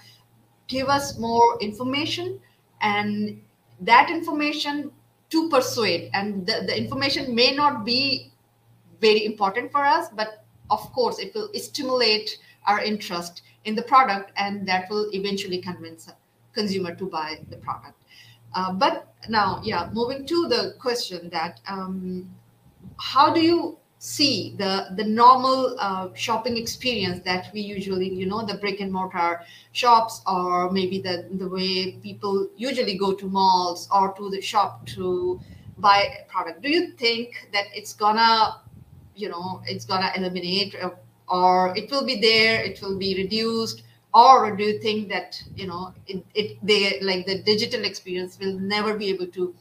give 0.68 0.88
us 0.88 1.18
more 1.18 1.58
information 1.62 2.40
and 2.86 3.42
that 3.82 4.10
information 4.10 4.92
to 5.30 5.50
persuade 5.50 6.10
and 6.14 6.46
the, 6.48 6.64
the 6.68 6.78
information 6.78 7.36
may 7.36 7.52
not 7.54 7.84
be 7.84 8.32
very 9.02 9.26
important 9.26 9.72
for 9.72 9.84
us 9.84 10.10
but 10.16 10.46
of 10.70 10.82
course 10.94 11.20
it 11.20 11.34
will 11.36 11.50
stimulate 11.56 12.38
our 12.68 12.82
interest 12.82 13.42
in 13.66 13.76
the 13.76 13.82
product 13.82 14.32
and 14.38 14.68
that 14.68 14.90
will 14.90 15.10
eventually 15.14 15.58
convince 15.58 16.08
a 16.08 16.16
consumer 16.54 16.96
to 16.96 17.06
buy 17.06 17.40
the 17.50 17.58
product. 17.58 18.00
Uh, 18.54 18.72
but 18.72 19.14
now, 19.28 19.62
yeah, 19.64 19.90
moving 19.92 20.26
to 20.26 20.48
the 20.48 20.76
question 20.80 21.30
that 21.30 21.60
um, 21.68 22.30
how 22.98 23.34
do 23.34 23.42
you 23.42 23.78
see 24.00 24.56
the 24.58 24.88
the 24.96 25.04
normal 25.04 25.76
uh, 25.80 26.10
shopping 26.14 26.58
experience 26.58 27.20
that 27.26 27.48
we 27.54 27.62
usually, 27.62 28.10
you 28.14 28.26
know, 28.26 28.46
the 28.46 28.56
brick 28.56 28.80
and 28.80 28.92
mortar 28.92 29.42
shops, 29.72 30.22
or 30.28 30.70
maybe 30.72 31.00
the 31.02 31.28
the 31.34 31.48
way 31.48 31.94
people 32.04 32.48
usually 32.56 32.98
go 32.98 33.14
to 33.14 33.26
malls 33.28 33.88
or 33.92 34.14
to 34.14 34.30
the 34.30 34.42
shop 34.42 34.86
to 34.88 35.40
buy 35.78 36.00
a 36.22 36.26
product? 36.32 36.62
Do 36.62 36.70
you 36.70 36.92
think 36.92 37.50
that 37.54 37.66
it's 37.74 37.94
gonna, 37.94 38.62
you 39.16 39.30
know, 39.30 39.62
it's 39.66 39.86
gonna 39.86 40.12
eliminate, 40.16 40.76
uh, 40.82 40.92
or 41.28 41.76
it 41.78 41.90
will 41.92 42.06
be 42.06 42.20
there, 42.22 42.62
it 42.64 42.82
will 42.82 42.98
be 42.98 43.16
reduced? 43.16 43.84
or 44.14 44.56
do 44.56 44.64
you 44.64 44.80
think 44.80 45.10
that 45.10 45.44
you 45.58 45.68
know 45.68 45.94
it, 46.08 46.24
it 46.34 46.58
they 46.66 47.02
like 47.02 47.26
the 47.26 47.42
digital 47.44 47.84
experience 47.84 48.40
will 48.40 48.58
never 48.60 48.94
be 48.98 49.10
able 49.10 49.28
to 49.28 49.54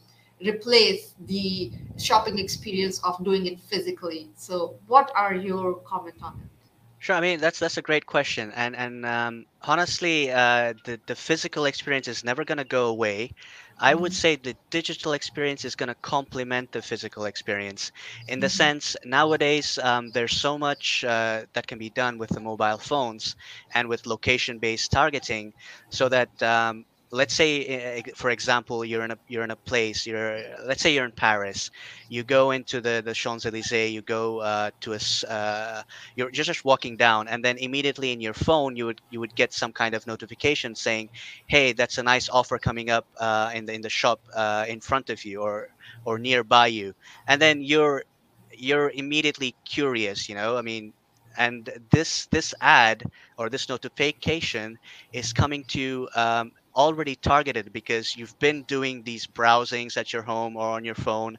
replace 0.43 1.13
the 1.19 1.71
shopping 1.97 2.37
experience 2.39 2.99
of 3.03 3.23
doing 3.23 3.45
it 3.45 3.59
physically 3.59 4.29
so 4.35 4.79
what 4.87 5.11
are 5.15 5.33
your 5.35 5.75
comment 5.81 6.15
on 6.21 6.33
it 6.43 6.69
Sure. 6.99 7.15
I 7.15 7.21
mean, 7.21 7.39
that's 7.39 7.59
that's 7.59 7.77
a 7.77 7.81
great 7.81 8.05
question, 8.05 8.51
and 8.55 8.75
and 8.75 9.05
um, 9.05 9.45
honestly, 9.61 10.31
uh, 10.31 10.73
the 10.85 10.99
the 11.07 11.15
physical 11.15 11.65
experience 11.65 12.07
is 12.07 12.23
never 12.23 12.43
going 12.45 12.57
to 12.57 12.63
go 12.65 12.87
away. 12.87 13.33
I 13.79 13.93
would 13.95 14.11
Mhm, 14.11 14.13
say 14.13 14.35
the 14.35 14.55
digital 14.71 15.13
experience 15.13 15.63
is 15.65 15.75
going 15.75 15.89
to 15.89 15.95
complement 16.01 16.71
the 16.71 16.81
physical 16.81 17.25
experience 17.25 17.91
in 18.27 18.39
the 18.39 18.49
mhm, 18.49 18.49
sense 18.49 18.95
nowadays 19.05 19.77
um, 19.77 20.11
there's 20.11 20.35
so 20.39 20.57
much 20.57 21.03
uh, 21.03 21.45
that 21.53 21.67
can 21.67 21.77
be 21.79 21.89
done 21.89 22.17
with 22.17 22.29
the 22.29 22.39
mobile 22.41 22.77
phones 22.77 23.35
and 23.73 23.87
with 23.89 24.05
location 24.05 24.59
based 24.59 24.91
targeting 24.91 25.53
so 25.89 26.07
that 26.09 26.29
um, 26.41 26.85
let's 27.15 27.33
say 27.33 27.99
uh, 27.99 28.01
for 28.15 28.29
example 28.31 28.83
you're 28.85 29.03
in 29.03 29.11
a 29.11 29.17
you're 29.27 29.43
in 29.43 29.51
a 29.51 29.55
place 29.55 30.05
you're 30.05 30.41
let's 30.65 30.81
say 30.81 30.93
you're 30.93 31.05
in 31.05 31.11
Paris 31.11 31.71
you 32.09 32.23
go 32.23 32.51
into 32.51 32.81
the 32.81 33.01
the 33.05 33.13
Champs-Élysées 33.13 33.91
you 33.91 34.01
go 34.01 34.39
uh, 34.39 34.71
to 34.81 34.93
a 34.93 34.99
uh, 35.29 35.83
you're 36.15 36.31
just 36.31 36.47
just 36.47 36.65
walking 36.65 36.97
down 36.97 37.27
and 37.27 37.43
then 37.43 37.57
immediately 37.57 38.11
in 38.11 38.21
your 38.21 38.33
phone 38.33 38.75
you 38.75 38.85
would 38.85 39.01
you 39.09 39.19
would 39.19 39.35
get 39.35 39.53
some 39.53 39.71
kind 39.73 39.95
of 39.95 40.05
notification 40.07 40.75
saying 40.75 41.09
hey, 41.47 41.73
that's 41.73 41.97
a 41.97 42.03
nice 42.03 42.29
offer 42.29 42.57
coming 42.59 42.89
up 42.89 43.07
uh, 43.19 43.51
in 43.53 43.65
the 43.65 43.73
in 43.73 43.81
the 43.81 43.89
shop 43.89 44.21
uh, 44.35 44.65
in 44.67 44.79
front 44.81 45.09
of 45.09 45.23
you 45.25 45.41
or 45.41 45.69
or 46.05 46.17
nearby 46.19 46.67
you, 46.67 46.93
and 47.27 47.41
then 47.41 47.61
you're 47.61 48.03
you're 48.51 48.91
immediately 48.91 49.55
curious, 49.65 50.29
you 50.29 50.35
know. 50.35 50.57
I 50.57 50.61
mean, 50.61 50.93
and 51.37 51.69
this 51.91 52.27
this 52.27 52.53
ad 52.61 53.03
or 53.37 53.49
this 53.49 53.69
notification 53.69 54.77
is 55.11 55.33
coming 55.33 55.63
to 55.69 56.07
um, 56.15 56.51
already 56.75 57.15
targeted 57.15 57.71
because 57.73 58.15
you've 58.15 58.37
been 58.39 58.63
doing 58.63 59.03
these 59.03 59.25
browsings 59.27 59.97
at 59.97 60.13
your 60.13 60.23
home 60.23 60.57
or 60.57 60.69
on 60.69 60.85
your 60.85 60.95
phone. 60.95 61.37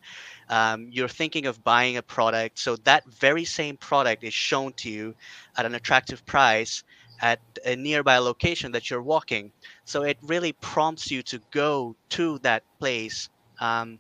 Um, 0.49 0.89
you're 0.91 1.09
thinking 1.09 1.47
of 1.47 1.63
buying 1.65 1.97
a 1.97 2.03
product, 2.03 2.59
so 2.59 2.77
that 2.85 3.05
very 3.07 3.45
same 3.45 3.77
product 3.77 4.25
is 4.25 4.35
shown 4.35 4.73
to 4.75 4.91
you 4.91 5.15
at 5.57 5.67
an 5.67 5.75
attractive 5.75 6.25
price 6.27 6.83
at 7.21 7.41
a 7.65 7.77
nearby 7.77 8.19
location 8.19 8.73
that 8.73 8.91
you're 8.91 9.03
walking 9.03 9.51
so 9.85 10.03
it 10.03 10.19
really 10.23 10.53
prompts 10.53 11.11
you 11.11 11.23
to 11.23 11.41
go 11.51 11.97
to 12.11 12.39
that 12.41 12.63
place 12.79 13.31
um, 13.61 13.99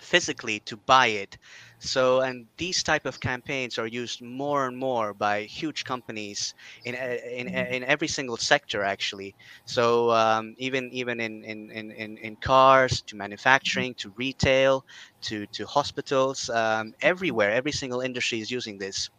physically 0.00 0.60
to 0.60 0.76
buy 0.76 1.06
it. 1.08 1.38
So 1.82 2.20
and 2.20 2.46
these 2.58 2.82
type 2.82 3.06
of 3.06 3.20
campaigns 3.20 3.78
are 3.78 3.86
used 3.86 4.22
more 4.22 4.66
and 4.66 4.76
more 4.78 5.14
by 5.14 5.42
huge 5.44 5.84
companies 5.84 6.54
in 6.84 6.94
e- 6.94 7.38
in, 7.40 7.48
mhm, 7.48 7.48
e- 7.48 7.76
in 7.76 7.84
every 7.84 8.08
single 8.08 8.36
sector 8.38 8.82
actually. 8.82 9.34
So 9.66 10.10
um, 10.12 10.54
even 10.58 10.90
even 10.92 11.20
in, 11.20 11.44
in, 11.44 11.70
in, 11.92 12.16
in 12.18 12.36
cars 12.36 13.02
to 13.08 13.16
mhm, 13.64 13.84
manufacturing 13.84 13.94
to 13.98 14.12
retail 14.16 14.84
to 15.22 15.46
to 15.48 15.66
hospitals 15.66 16.48
um, 16.50 16.92
everywhere 17.02 17.50
every 17.50 17.72
single 17.72 18.00
industry 18.00 18.40
is 18.40 18.50
using 18.50 18.78
this. 18.78 19.10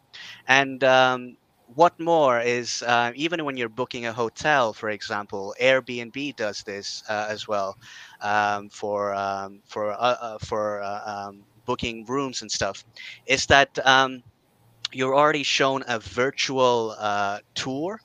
And 0.47 0.83
um, 0.83 1.37
what 1.65 1.93
more 1.99 2.39
is 2.39 2.81
uh, 2.85 3.11
even 3.15 3.45
when 3.45 3.57
you're 3.57 3.69
booking 3.69 4.05
a 4.05 4.13
hotel, 4.13 4.73
for 4.73 4.89
example, 4.89 5.55
Airbnb 5.61 6.35
does 6.35 6.63
this 6.65 7.03
uh, 7.09 7.27
as 7.29 7.47
well 7.47 7.75
um, 8.21 8.69
for 8.69 9.13
um, 9.13 9.61
for 9.67 9.91
uh, 9.91 9.95
uh, 9.95 10.37
for 10.39 10.81
uh, 10.81 11.27
um, 11.29 11.45
booking 11.65 12.05
rooms 12.05 12.41
and 12.41 12.51
stuff. 12.51 12.83
Is 13.25 13.45
that 13.47 13.77
um, 13.85 14.23
you're 14.91 15.15
already 15.15 15.43
shown 15.43 15.83
a 15.87 15.99
virtual 15.99 16.95
uh, 16.97 17.39
tour 17.55 17.99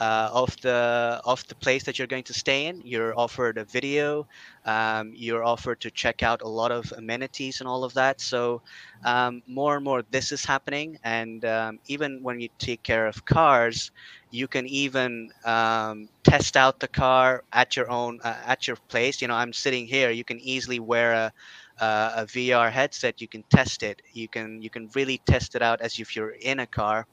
uh, 0.00 0.30
of 0.32 0.56
the 0.60 1.20
of 1.24 1.46
the 1.48 1.54
place 1.56 1.82
that 1.84 1.98
you're 1.98 2.06
going 2.06 2.22
to 2.24 2.34
stay 2.34 2.66
in. 2.66 2.80
You're 2.84 3.18
offered 3.18 3.58
a 3.58 3.64
video. 3.64 4.26
Um, 4.64 5.12
you're 5.14 5.44
offered 5.44 5.80
to 5.80 5.90
check 5.90 6.22
out 6.22 6.42
a 6.42 6.48
lot 6.48 6.70
of 6.70 6.92
amenities 6.96 7.60
and 7.60 7.68
all 7.68 7.84
of 7.84 7.94
that. 7.94 8.20
So 8.20 8.62
um, 9.04 9.42
more 9.46 9.76
and 9.76 9.84
more 9.84 10.02
this 10.10 10.30
is 10.32 10.44
happening. 10.44 10.98
And 11.02 11.44
um, 11.44 11.78
even 11.86 12.22
when 12.22 12.40
you 12.40 12.48
take 12.58 12.82
care 12.82 13.06
of 13.06 13.24
cars, 13.24 13.90
you 14.30 14.46
can 14.46 14.66
even 14.66 15.30
um, 15.44 16.08
test 16.22 16.56
out 16.56 16.78
the 16.80 16.88
car 16.88 17.42
at 17.52 17.76
your 17.76 17.90
own 17.90 18.20
uh, 18.22 18.36
at 18.46 18.66
your 18.68 18.76
place. 18.88 19.20
You 19.20 19.28
know, 19.28 19.34
I'm 19.34 19.52
sitting 19.52 19.86
here. 19.86 20.10
You 20.10 20.24
can 20.24 20.38
easily 20.40 20.78
wear 20.78 21.12
a 21.12 21.32
uh, 21.80 22.12
a 22.16 22.26
VR 22.26 22.70
headset, 22.70 23.20
you 23.20 23.28
can 23.28 23.44
test 23.50 23.82
it. 23.82 24.02
You 24.12 24.28
can 24.28 24.62
you 24.62 24.70
can 24.70 24.88
really 24.94 25.20
test 25.26 25.54
it 25.54 25.62
out 25.62 25.80
as 25.80 25.98
if 25.98 26.16
you're 26.16 26.34
in 26.40 26.58
a 26.60 26.66
car. 26.66 27.06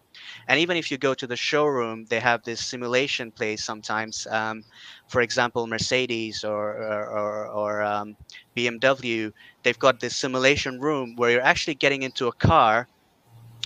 And 0.48 0.60
even 0.60 0.78
if 0.78 0.92
you 0.92 0.98
go 0.98 1.14
to 1.16 1.28
the 1.28 1.36
showroom, 1.36 2.06
they 2.10 2.20
have 2.20 2.44
this 2.44 2.66
simulation 2.66 3.32
place 3.32 3.64
sometimes. 3.64 4.28
Um, 4.30 4.64
for 5.08 5.22
example, 5.22 5.68
Mercedes 5.68 6.44
or 6.44 6.72
or, 6.78 7.06
or, 7.10 7.48
or 7.48 7.82
um, 7.84 8.16
BMW, 8.56 9.32
they've 9.64 9.80
got 9.80 10.00
this 10.00 10.16
simulation 10.18 10.80
room 10.80 11.16
where 11.16 11.32
you're 11.32 11.42
actually 11.42 11.76
getting 11.76 12.04
into 12.04 12.28
a 12.28 12.34
car 12.34 12.88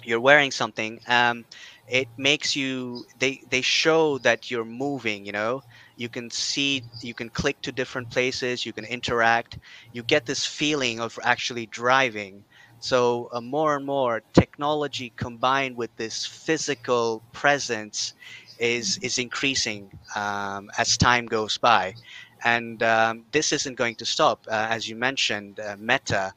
you're 0.03 0.19
wearing 0.21 0.51
something 0.51 0.99
um 1.07 1.45
it 1.87 2.07
makes 2.17 2.55
you 2.55 3.03
they 3.17 3.41
they 3.49 3.61
show 3.61 4.17
that 4.19 4.49
you're 4.49 4.65
moving 4.65 5.25
you 5.25 5.31
know 5.31 5.61
you 5.99 6.09
can 6.09 6.31
see 6.31 6.83
you 7.01 7.15
can 7.15 7.29
click 7.29 7.61
to 7.63 7.71
different 7.73 8.09
places 8.09 8.65
you 8.65 8.73
can 8.73 8.85
interact. 8.85 9.59
You 9.93 10.03
get 10.03 10.25
this 10.25 10.45
feeling 10.45 10.99
of 10.99 11.19
actually 11.23 11.67
driving. 11.67 12.45
So 12.79 13.29
uh, 13.33 13.41
more 13.41 13.75
and 13.77 13.85
more 13.85 14.23
technology 14.33 15.13
combined 15.17 15.77
with 15.77 15.95
this 15.97 16.25
physical 16.25 17.23
presence 17.33 18.13
is 18.59 18.97
is 19.03 19.17
increasing 19.19 19.91
um, 20.15 20.69
as 20.77 20.97
time 20.97 21.25
goes 21.27 21.57
by. 21.57 21.97
And 22.43 22.81
um, 22.83 23.25
this 23.31 23.51
isn't 23.53 23.77
going 23.77 23.95
to 23.97 24.05
stop 24.05 24.45
uh, 24.49 24.67
as 24.71 24.87
you 24.89 24.95
mentioned 24.95 25.59
uh, 25.59 25.77
meta. 25.79 26.33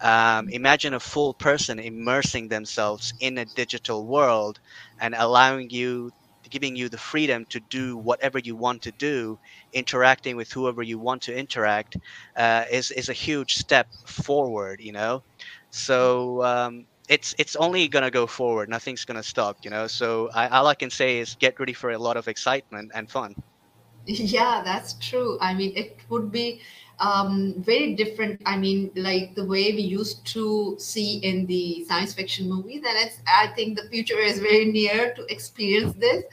Um, 0.00 0.48
imagine 0.50 0.94
a 0.94 1.00
full 1.00 1.34
person 1.34 1.78
immersing 1.78 2.48
themselves 2.48 3.14
in 3.20 3.38
a 3.38 3.46
digital 3.46 4.06
world 4.06 4.60
and 4.98 5.14
allowing 5.16 5.70
you, 5.70 6.12
giving 6.50 6.76
you 6.76 6.88
the 6.88 6.98
freedom 6.98 7.44
to 7.50 7.60
do 7.60 7.96
whatever 7.96 8.38
you 8.38 8.56
want 8.56 8.82
to 8.82 8.92
do, 8.92 9.38
interacting 9.72 10.36
with 10.36 10.50
whoever 10.52 10.82
you 10.82 10.98
want 10.98 11.22
to 11.22 11.34
interact, 11.36 11.96
uh, 12.36 12.64
is 12.70 12.90
is 12.90 13.08
a 13.08 13.12
huge 13.14 13.54
step 13.54 13.88
forward. 14.06 14.80
You 14.80 14.92
know, 14.92 15.22
so 15.70 16.42
um, 16.44 16.86
it's 17.08 17.34
it's 17.38 17.56
only 17.56 17.88
gonna 17.88 18.10
go 18.10 18.26
forward. 18.26 18.68
Nothing's 18.68 19.04
gonna 19.04 19.22
stop. 19.22 19.58
You 19.62 19.70
know, 19.70 19.86
so 19.86 20.28
I, 20.34 20.48
all 20.48 20.66
I 20.66 20.74
can 20.74 20.90
say 20.90 21.18
is 21.18 21.34
get 21.36 21.58
ready 21.60 21.72
for 21.74 21.90
a 21.90 21.98
lot 21.98 22.16
of 22.16 22.28
excitement 22.28 22.92
and 22.94 23.10
fun. 23.10 23.34
Yeah, 24.06 24.62
that's 24.64 24.94
true. 24.94 25.38
I 25.40 25.54
mean, 25.54 25.72
it 25.76 26.00
would 26.08 26.30
be 26.30 26.60
um, 27.00 27.54
very 27.58 27.94
different. 27.94 28.40
I 28.46 28.56
mean, 28.56 28.90
like 28.94 29.34
the 29.34 29.44
way 29.44 29.72
we 29.72 29.82
used 29.82 30.24
to 30.34 30.76
see 30.78 31.16
in 31.18 31.46
the 31.46 31.84
science 31.84 32.14
fiction 32.14 32.48
movies, 32.48 32.82
and 32.86 32.96
it's. 32.98 33.18
I 33.26 33.48
think 33.48 33.76
the 33.76 33.88
future 33.88 34.18
is 34.18 34.38
very 34.38 34.66
near 34.66 35.14
to 35.14 35.24
experience 35.32 35.94
this, 35.94 36.24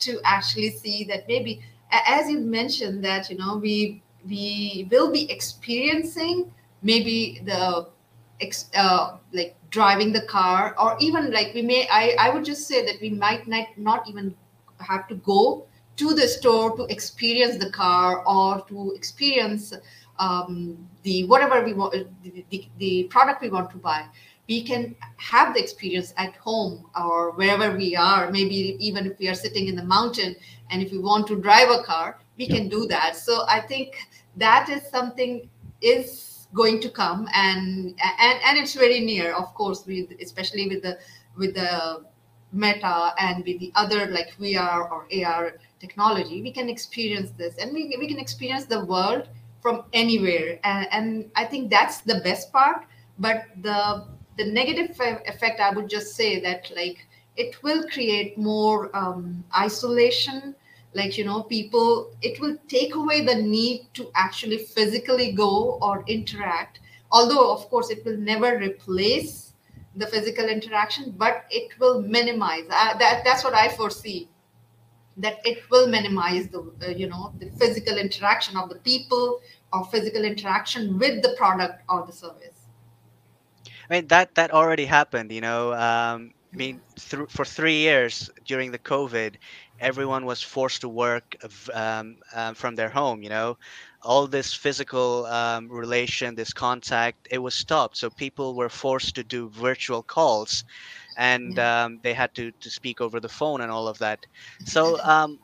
to 0.00 0.20
actually 0.24 0.70
see 0.70 1.04
that 1.04 1.28
maybe, 1.28 1.62
as 1.90 2.30
you 2.30 2.40
mentioned, 2.40 3.04
that 3.04 3.30
you 3.30 3.36
know 3.36 3.56
we 3.56 4.02
we 4.28 4.88
will 4.90 5.10
be 5.12 5.30
experiencing 5.30 6.52
maybe 6.82 7.40
the 7.44 7.88
ex, 8.40 8.70
uh, 8.74 9.16
like 9.32 9.56
driving 9.70 10.12
the 10.12 10.22
car, 10.22 10.74
or 10.78 10.96
even 11.00 11.30
like 11.30 11.54
we 11.54 11.62
may. 11.62 11.88
I 11.90 12.16
I 12.18 12.30
would 12.30 12.44
just 12.44 12.66
say 12.66 12.84
that 12.86 13.00
we 13.00 13.10
might 13.10 13.46
not 13.46 13.66
not 13.76 14.08
even 14.08 14.34
have 14.78 15.08
to 15.08 15.14
go 15.16 15.66
to 15.96 16.14
the 16.14 16.28
store 16.28 16.76
to 16.76 16.84
experience 16.84 17.56
the 17.56 17.70
car 17.70 18.22
or 18.26 18.62
to 18.68 18.92
experience 18.94 19.72
um, 20.18 20.76
the 21.02 21.24
whatever 21.24 21.64
we 21.64 21.72
want, 21.72 21.92
the, 22.22 22.44
the, 22.50 22.68
the 22.78 23.04
product 23.04 23.42
we 23.42 23.50
want 23.50 23.70
to 23.70 23.76
buy, 23.76 24.06
we 24.48 24.62
can 24.62 24.94
have 25.16 25.54
the 25.54 25.60
experience 25.60 26.14
at 26.16 26.34
home 26.36 26.86
or 26.96 27.32
wherever 27.32 27.76
we 27.76 27.96
are. 27.96 28.30
Maybe 28.30 28.76
even 28.78 29.06
if 29.06 29.18
we 29.18 29.28
are 29.28 29.34
sitting 29.34 29.68
in 29.68 29.76
the 29.76 29.84
mountain 29.84 30.36
and 30.70 30.82
if 30.82 30.92
we 30.92 30.98
want 30.98 31.26
to 31.28 31.36
drive 31.36 31.70
a 31.70 31.82
car, 31.82 32.18
we 32.38 32.46
can 32.46 32.68
do 32.68 32.86
that. 32.86 33.16
So 33.16 33.44
I 33.48 33.60
think 33.60 33.96
that 34.36 34.68
is 34.68 34.82
something 34.88 35.48
is 35.80 36.48
going 36.54 36.80
to 36.80 36.88
come 36.88 37.28
and 37.34 37.94
and 38.20 38.40
and 38.44 38.58
it's 38.58 38.74
very 38.74 39.00
near 39.00 39.34
of 39.34 39.52
course 39.54 39.84
with 39.86 40.10
especially 40.20 40.68
with 40.68 40.82
the 40.82 40.98
with 41.36 41.54
the 41.54 42.04
meta 42.52 43.12
and 43.18 43.44
with 43.44 43.58
the 43.58 43.70
other 43.74 44.06
like 44.06 44.30
vr 44.40 44.90
or 44.90 45.06
ar 45.26 45.58
technology 45.80 46.40
we 46.40 46.50
can 46.50 46.68
experience 46.68 47.30
this 47.32 47.56
and 47.58 47.72
we, 47.72 47.94
we 47.98 48.08
can 48.08 48.18
experience 48.18 48.64
the 48.64 48.82
world 48.84 49.28
from 49.66 49.82
anywhere. 49.92 50.60
And, 50.62 50.86
and 50.96 51.30
i 51.34 51.44
think 51.44 51.70
that's 51.70 51.98
the 52.10 52.20
best 52.28 52.52
part. 52.52 52.84
But 53.18 53.38
the 53.62 53.80
the 54.38 54.44
negative 54.58 54.90
effect 55.32 55.58
i 55.60 55.70
would 55.76 55.88
just 55.96 56.14
say 56.14 56.38
that 56.46 56.70
like 56.76 56.98
it 57.36 57.62
will 57.64 57.82
create 57.94 58.38
more 58.38 58.78
um, 59.00 59.44
isolation. 59.66 60.54
Like 60.94 61.18
you 61.18 61.24
know 61.24 61.42
people 61.42 62.12
it 62.22 62.40
will 62.40 62.56
take 62.68 62.94
away 62.94 63.18
the 63.30 63.34
need 63.34 63.88
to 63.94 64.08
actually 64.14 64.58
physically 64.58 65.32
go 65.32 65.52
or 65.82 66.04
interact. 66.06 66.78
Although 67.10 67.50
of 67.56 67.68
course 67.68 67.90
it 67.90 68.04
will 68.04 68.18
never 68.18 68.56
replace 68.68 69.52
the 69.96 70.06
physical 70.06 70.48
interaction 70.56 71.12
but 71.24 71.44
it 71.50 71.76
will 71.80 72.02
minimize. 72.02 72.66
Uh, 72.70 72.96
that 73.02 73.24
that's 73.24 73.42
what 73.42 73.54
i 73.54 73.68
foresee 73.80 74.28
that 75.16 75.38
it 75.44 75.58
will 75.70 75.86
minimize 75.88 76.48
the 76.48 76.60
uh, 76.82 76.88
you 76.88 77.08
know 77.08 77.32
the 77.38 77.50
physical 77.58 77.96
interaction 77.96 78.56
of 78.56 78.68
the 78.68 78.74
people 78.76 79.40
or 79.72 79.84
physical 79.86 80.24
interaction 80.24 80.98
with 80.98 81.22
the 81.22 81.34
product 81.36 81.82
or 81.88 82.04
the 82.06 82.12
service. 82.12 82.66
I 83.88 83.94
mean 83.94 84.06
that 84.08 84.34
that 84.34 84.50
already 84.50 84.84
happened 84.84 85.30
you 85.30 85.40
know 85.40 85.72
um, 85.72 86.32
i 86.52 86.56
mean 86.56 86.80
through 86.98 87.26
for 87.28 87.44
three 87.44 87.78
years 87.78 88.28
during 88.44 88.72
the 88.72 88.78
covid 88.78 89.36
everyone 89.80 90.24
was 90.24 90.42
forced 90.42 90.80
to 90.80 90.88
work 90.88 91.36
um, 91.72 92.16
um, 92.34 92.54
from 92.54 92.74
their 92.74 92.88
home 92.88 93.22
you 93.22 93.28
know. 93.28 93.56
All 94.02 94.28
this 94.28 94.54
physical 94.54 95.26
um, 95.26 95.68
relation 95.68 96.36
this 96.36 96.52
contact 96.52 97.26
it 97.30 97.38
was 97.38 97.54
stopped. 97.54 97.96
So 97.96 98.08
people 98.08 98.54
were 98.54 98.68
forced 98.68 99.16
to 99.16 99.24
do 99.24 99.48
virtual 99.48 100.02
calls 100.02 100.64
and 101.16 101.56
yeah. 101.56 101.84
um, 101.84 101.98
they 102.02 102.14
had 102.14 102.32
to, 102.36 102.52
to 102.52 102.70
speak 102.70 103.00
over 103.00 103.18
the 103.18 103.28
phone 103.28 103.62
and 103.62 103.72
all 103.72 103.88
of 103.88 103.98
that. 103.98 104.24
So 104.64 105.00
um, 105.02 105.40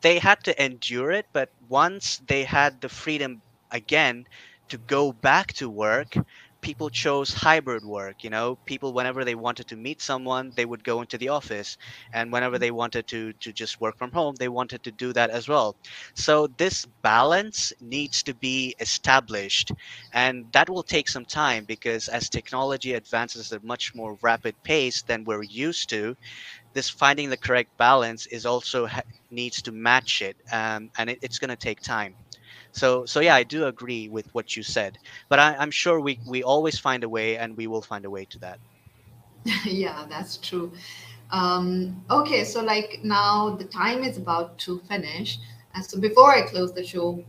they 0.00 0.20
had 0.20 0.44
to 0.44 0.64
endure 0.64 1.10
it 1.10 1.26
but 1.32 1.50
once 1.68 2.22
they 2.28 2.44
had 2.44 2.80
the 2.80 2.88
freedom 2.88 3.42
again 3.70 4.24
to 4.68 4.78
go 4.78 5.12
back 5.12 5.52
to 5.54 5.68
work 5.70 6.14
people 6.60 6.90
chose 6.90 7.32
hybrid 7.32 7.84
work 7.84 8.24
you 8.24 8.30
know? 8.30 8.56
People 8.66 8.92
whenever 8.92 9.24
they 9.24 9.34
wanted 9.36 9.68
to 9.68 9.76
meet 9.76 10.00
someone 10.02 10.52
they 10.56 10.64
would 10.66 10.82
go 10.84 11.00
into 11.00 11.16
the 11.18 11.28
office 11.28 11.76
and 12.12 12.32
whenever 12.32 12.58
they 12.58 12.70
wanted 12.70 13.06
to 13.08 13.32
to 13.34 13.52
just 13.52 13.80
work 13.80 13.96
from 13.96 14.10
home 14.12 14.34
they 14.38 14.48
wanted 14.48 14.82
to 14.82 14.90
do 14.92 15.12
that 15.12 15.30
as 15.30 15.48
well. 15.48 15.76
So 16.14 16.48
this 16.48 16.84
balance 17.02 17.72
needs 17.80 18.22
to 18.24 18.34
be 18.34 18.74
established 18.80 19.72
and 20.12 20.50
that 20.52 20.68
will 20.68 20.82
take 20.82 21.08
some 21.08 21.24
time 21.24 21.64
because 21.64 22.08
as 22.08 22.28
technology 22.28 22.94
advances 22.94 23.52
at 23.52 23.62
a 23.62 23.66
much 23.66 23.92
more 23.94 24.18
rapid 24.22 24.54
pace 24.64 25.02
than 25.02 25.24
we're 25.24 25.42
used 25.44 25.88
to 25.90 26.16
this 26.74 26.90
finding 26.90 27.30
the 27.30 27.36
correct 27.36 27.76
balance 27.78 28.26
is 28.26 28.46
also 28.46 28.86
ha- 28.86 29.02
needs 29.30 29.62
to 29.62 29.72
match 29.72 30.22
it 30.22 30.36
um, 30.52 30.90
and 30.98 31.10
it, 31.10 31.18
it's 31.22 31.38
going 31.38 31.50
to 31.50 31.56
take 31.56 31.80
time 31.80 32.16
so 32.72 33.04
so 33.06 33.20
yeah, 33.20 33.34
I 33.34 33.42
do 33.42 33.66
agree 33.66 34.08
with 34.08 34.32
what 34.34 34.56
you 34.56 34.62
said, 34.62 34.98
but 35.28 35.38
I, 35.38 35.56
I'm 35.56 35.70
sure 35.70 36.00
we 36.00 36.20
we 36.26 36.42
always 36.42 36.78
find 36.78 37.04
a 37.04 37.08
way, 37.08 37.36
and 37.36 37.56
we 37.56 37.66
will 37.66 37.82
find 37.82 38.04
a 38.04 38.10
way 38.10 38.24
to 38.26 38.38
that. 38.40 38.58
yeah, 39.64 40.06
that's 40.08 40.36
true. 40.36 40.72
Um, 41.30 42.02
okay, 42.10 42.44
so 42.44 42.62
like 42.62 43.00
now 43.02 43.50
the 43.50 43.64
time 43.64 44.02
is 44.02 44.16
about 44.16 44.58
to 44.58 44.80
finish, 44.88 45.38
and 45.74 45.84
so 45.84 45.98
before 46.00 46.32
I 46.32 46.42
close 46.42 46.72
the 46.72 46.84
show, 46.84 47.24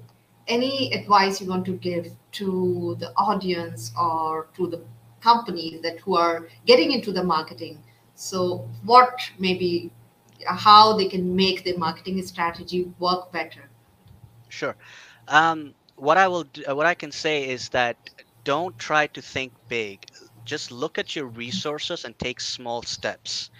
any 0.47 0.93
advice 0.93 1.41
you 1.41 1.47
want 1.47 1.65
to 1.65 1.73
give 1.73 2.08
to 2.34 2.95
the 2.99 3.12
audience 3.15 3.91
or 3.99 4.47
to 4.56 4.67
the 4.67 4.82
companies 5.21 5.82
that 5.82 5.99
who 5.99 6.15
are 6.15 6.47
getting 6.65 6.91
into 6.91 7.12
the 7.12 7.23
marketing? 7.23 7.84
So 8.15 8.67
what 8.84 9.19
maybe 9.38 9.91
how 10.45 10.97
they 10.97 11.08
can 11.08 11.36
make 11.36 11.63
their 11.63 11.78
marketing 11.78 12.21
strategy 12.25 12.91
work 12.99 13.32
better? 13.32 13.69
Sure. 14.49 14.75
Um, 15.29 15.75
what 15.95 16.17
I 16.17 16.27
will, 16.27 16.43
do, 16.45 16.63
what 16.75 16.85
I 16.87 16.95
can 16.95 17.11
say 17.11 17.49
is 17.49 17.69
that 17.69 17.97
don't 18.43 18.77
try 18.79 19.07
to 19.07 19.21
think 19.21 19.53
big. 19.69 20.05
Just 20.45 20.71
look 20.71 20.97
at 20.97 21.15
your 21.15 21.27
resources 21.27 22.05
and 22.05 22.17
take 22.19 22.41
small 22.41 22.81
steps. 22.83 23.51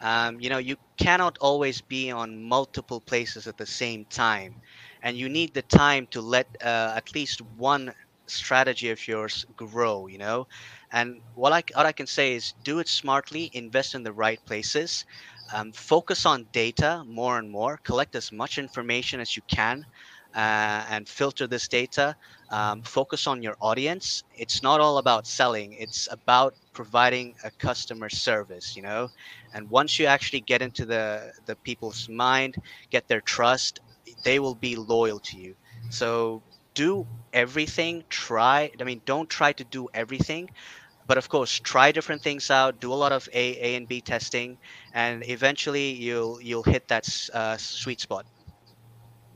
Um, 0.00 0.40
you 0.40 0.50
know, 0.50 0.58
you 0.58 0.76
cannot 0.98 1.38
always 1.40 1.80
be 1.82 2.10
on 2.10 2.42
multiple 2.42 3.00
places 3.00 3.46
at 3.48 3.58
the 3.58 3.66
same 3.66 4.06
time, 4.06 4.60
and 5.02 5.16
you 5.18 5.28
need 5.28 5.54
the 5.54 5.62
time 5.62 6.06
to 6.12 6.20
let 6.22 6.48
uh, 6.62 6.94
at 6.96 7.14
least 7.14 7.42
one 7.42 7.92
strategy 8.28 8.90
of 8.90 9.06
yours 9.08 9.44
grow. 9.56 10.06
You 10.08 10.18
know, 10.18 10.48
and 10.92 11.22
what 11.34 11.52
I 11.52 11.62
what 11.74 11.86
I 11.86 11.92
can 11.92 12.06
say 12.08 12.34
is 12.34 12.52
do 12.64 12.80
it 12.80 12.88
smartly, 12.88 13.50
invest 13.54 13.94
in 13.94 14.02
the 14.04 14.12
right 14.14 14.40
places, 14.46 15.04
um, 15.52 15.72
focus 15.72 16.26
on 16.26 16.48
data 16.52 17.04
more 17.06 17.38
and 17.38 17.50
more, 17.50 17.78
collect 17.84 18.14
as 18.16 18.32
much 18.32 18.58
information 18.58 19.20
as 19.20 19.36
you 19.36 19.42
can 19.48 19.84
uh, 20.34 20.84
and 20.88 21.08
filter 21.08 21.46
this 21.46 21.68
data. 21.68 22.16
Um, 22.50 22.82
focus 22.82 23.26
on 23.26 23.42
your 23.42 23.56
audience. 23.60 24.22
It's 24.34 24.62
not 24.62 24.80
all 24.80 24.98
about 24.98 25.26
selling. 25.26 25.72
It's 25.74 26.08
about 26.10 26.54
providing 26.72 27.34
a 27.44 27.50
customer 27.50 28.08
service. 28.08 28.76
You 28.76 28.82
know, 28.82 29.10
and 29.52 29.70
once 29.70 29.98
you 29.98 30.06
actually 30.06 30.40
get 30.40 30.62
into 30.62 30.84
the 30.86 31.32
the 31.46 31.56
people's 31.56 32.08
mind, 32.08 32.56
get 32.90 33.08
their 33.08 33.20
trust, 33.20 33.80
they 34.24 34.38
will 34.38 34.54
be 34.54 34.76
loyal 34.76 35.20
to 35.20 35.36
you. 35.36 35.54
So 35.88 36.42
do 36.74 37.06
everything. 37.32 38.04
Try. 38.08 38.70
I 38.80 38.84
mean, 38.84 39.02
don't 39.04 39.28
try 39.28 39.52
to 39.52 39.64
do 39.64 39.88
everything 39.94 40.50
but 41.06 41.16
of 41.18 41.28
course 41.28 41.58
try 41.60 41.92
different 41.92 42.22
things 42.22 42.50
out 42.50 42.80
do 42.80 42.92
a 42.92 42.94
lot 43.04 43.12
of 43.12 43.28
a 43.32 43.44
a 43.66 43.76
and 43.76 43.88
b 43.88 44.00
testing 44.00 44.58
and 44.92 45.24
eventually 45.28 45.92
you'll 45.92 46.40
you'll 46.40 46.62
hit 46.62 46.88
that 46.88 47.06
uh, 47.32 47.56
sweet 47.56 48.00
spot 48.00 48.26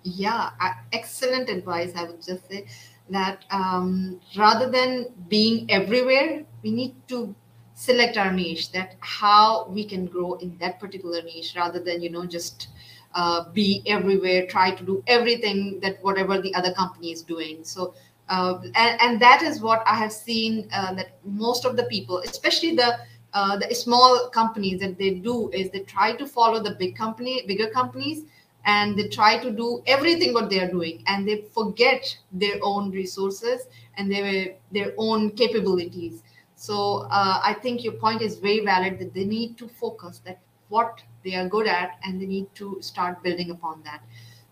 yeah 0.03 0.51
excellent 0.93 1.49
advice 1.49 1.93
i 1.97 2.05
would 2.05 2.23
just 2.23 2.49
say 2.49 2.67
that 3.11 3.45
um, 3.51 4.21
rather 4.37 4.71
than 4.71 5.07
being 5.29 5.69
everywhere 5.71 6.45
we 6.63 6.71
need 6.71 6.95
to 7.09 7.35
select 7.75 8.17
our 8.17 8.33
niche 8.33 8.71
that 8.73 8.95
how 9.01 9.67
we 9.69 9.85
can 9.85 10.07
grow 10.07 10.35
in 10.35 10.57
that 10.59 10.79
particular 10.79 11.23
niche 11.23 11.55
rather 11.57 11.81
than 11.81 12.01
you 12.03 12.11
know 12.11 12.25
just 12.25 12.69
uh, 13.15 13.45
be 13.53 13.83
everywhere 13.87 14.47
try 14.47 14.71
to 14.71 14.85
do 14.85 15.03
everything 15.07 15.81
that 15.81 16.03
whatever 16.03 16.41
the 16.41 16.55
other 16.55 16.73
company 16.75 17.11
is 17.11 17.23
doing. 17.23 17.65
So 17.65 17.95
uh, 18.29 18.61
and, 18.77 19.01
and 19.01 19.21
that 19.21 19.43
is 19.43 19.61
what 19.61 19.83
i 19.87 19.95
have 19.95 20.13
seen 20.13 20.69
uh, 20.73 20.95
that 20.95 21.19
most 21.25 21.65
of 21.65 21.77
the 21.77 21.85
people 21.85 22.19
especially 22.19 22.75
the 22.77 22.99
uh, 23.33 23.57
the 23.57 23.75
small 23.75 24.29
companies 24.29 24.81
that 24.81 24.97
they 24.99 25.11
do 25.11 25.51
is 25.51 25.71
they 25.71 25.81
try 25.81 26.13
to 26.13 26.27
follow 26.27 26.63
the 26.63 26.77
big 26.77 26.97
company 26.97 27.43
bigger 27.47 27.69
companies 27.69 28.23
and 28.65 28.97
they 28.99 29.09
try 29.09 29.39
to 29.39 29.51
do 29.51 29.83
everything 29.87 30.35
what 30.35 30.51
they 30.51 30.61
are 30.61 30.71
doing 30.71 31.03
and 31.07 31.27
they 31.27 31.43
forget 31.55 32.17
their 32.33 32.59
own 32.63 32.91
resources 32.91 33.67
and 33.97 34.11
their 34.11 34.55
their 34.73 34.93
own 34.99 35.31
capabilities. 35.31 36.23
So 36.57 37.07
uh, 37.11 37.41
i 37.43 37.55
think 37.55 37.83
your 37.85 37.95
point 37.95 38.23
is 38.23 38.37
very 38.39 38.61
valid 38.65 38.99
that 38.99 39.15
they 39.15 39.25
need 39.25 39.57
to 39.59 39.69
focus 39.69 40.21
that 40.27 40.39
what 40.69 41.03
they 41.25 41.35
are 41.35 41.49
good 41.49 41.67
at 41.67 41.99
and 42.05 42.21
they 42.21 42.27
need 42.27 42.47
to 42.55 42.79
start 42.81 43.23
building 43.23 43.51
upon 43.51 43.83
that. 43.85 44.03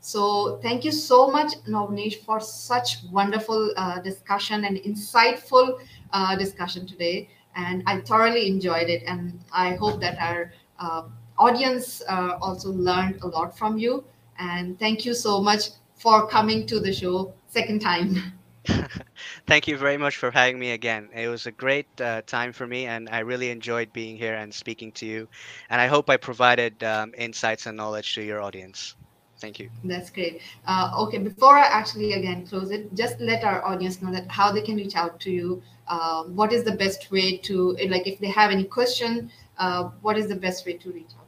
So 0.00 0.58
thank 0.62 0.84
you 0.84 0.92
so 0.92 1.28
much 1.30 1.52
Novnish 1.68 2.24
for 2.24 2.40
such 2.40 2.98
wonderful 3.10 3.72
uh, 3.76 4.00
discussion 4.00 4.64
and 4.64 4.76
insightful 4.78 5.80
uh, 6.12 6.36
discussion 6.36 6.86
today. 6.86 7.28
And 7.56 7.82
i 7.86 8.00
thoroughly 8.00 8.46
enjoyed 8.48 8.88
it 8.88 9.02
and 9.06 9.40
i 9.52 9.74
hope 9.74 10.00
that 10.00 10.18
our 10.18 10.52
uh, 10.78 11.02
audience 11.38 12.02
uh, 12.08 12.38
also 12.40 12.70
learned 12.70 13.20
a 13.22 13.26
lot 13.26 13.56
from 13.56 13.78
you. 13.78 14.04
And 14.38 14.78
thank 14.78 15.04
you 15.04 15.14
so 15.14 15.40
much 15.40 15.70
for 15.96 16.28
coming 16.28 16.66
to 16.66 16.80
the 16.80 16.92
show 16.92 17.32
second 17.48 17.80
time. 17.80 18.38
Thank 19.46 19.66
you 19.66 19.76
very 19.76 19.96
much 19.96 20.16
for 20.16 20.30
having 20.30 20.58
me 20.58 20.72
again. 20.72 21.08
It 21.14 21.28
was 21.28 21.46
a 21.46 21.52
great 21.52 21.86
uh, 22.00 22.22
time 22.26 22.52
for 22.52 22.66
me, 22.66 22.86
and 22.86 23.08
I 23.08 23.20
really 23.20 23.50
enjoyed 23.50 23.92
being 23.92 24.16
here 24.16 24.34
and 24.34 24.52
speaking 24.52 24.92
to 24.92 25.06
you. 25.06 25.28
And 25.70 25.80
I 25.80 25.86
hope 25.86 26.10
I 26.10 26.16
provided 26.16 26.82
um, 26.84 27.14
insights 27.16 27.66
and 27.66 27.76
knowledge 27.76 28.14
to 28.14 28.22
your 28.22 28.40
audience. 28.42 28.94
Thank 29.40 29.60
you. 29.60 29.70
That's 29.84 30.10
great. 30.10 30.42
Uh, 30.66 30.92
okay, 30.98 31.18
before 31.18 31.56
I 31.56 31.66
actually 31.66 32.12
again 32.12 32.46
close 32.46 32.70
it, 32.70 32.94
just 32.94 33.20
let 33.20 33.44
our 33.44 33.64
audience 33.64 34.02
know 34.02 34.12
that 34.12 34.28
how 34.28 34.50
they 34.52 34.62
can 34.62 34.76
reach 34.76 34.96
out 34.96 35.20
to 35.20 35.30
you. 35.30 35.62
Uh, 35.86 36.24
what 36.24 36.52
is 36.52 36.64
the 36.64 36.72
best 36.72 37.10
way 37.10 37.36
to 37.38 37.76
like 37.88 38.06
if 38.06 38.18
they 38.18 38.28
have 38.28 38.50
any 38.50 38.64
question? 38.64 39.30
Uh, 39.56 39.84
what 40.02 40.18
is 40.18 40.28
the 40.28 40.36
best 40.36 40.66
way 40.66 40.74
to 40.74 40.90
reach 40.90 41.12
out? 41.18 41.27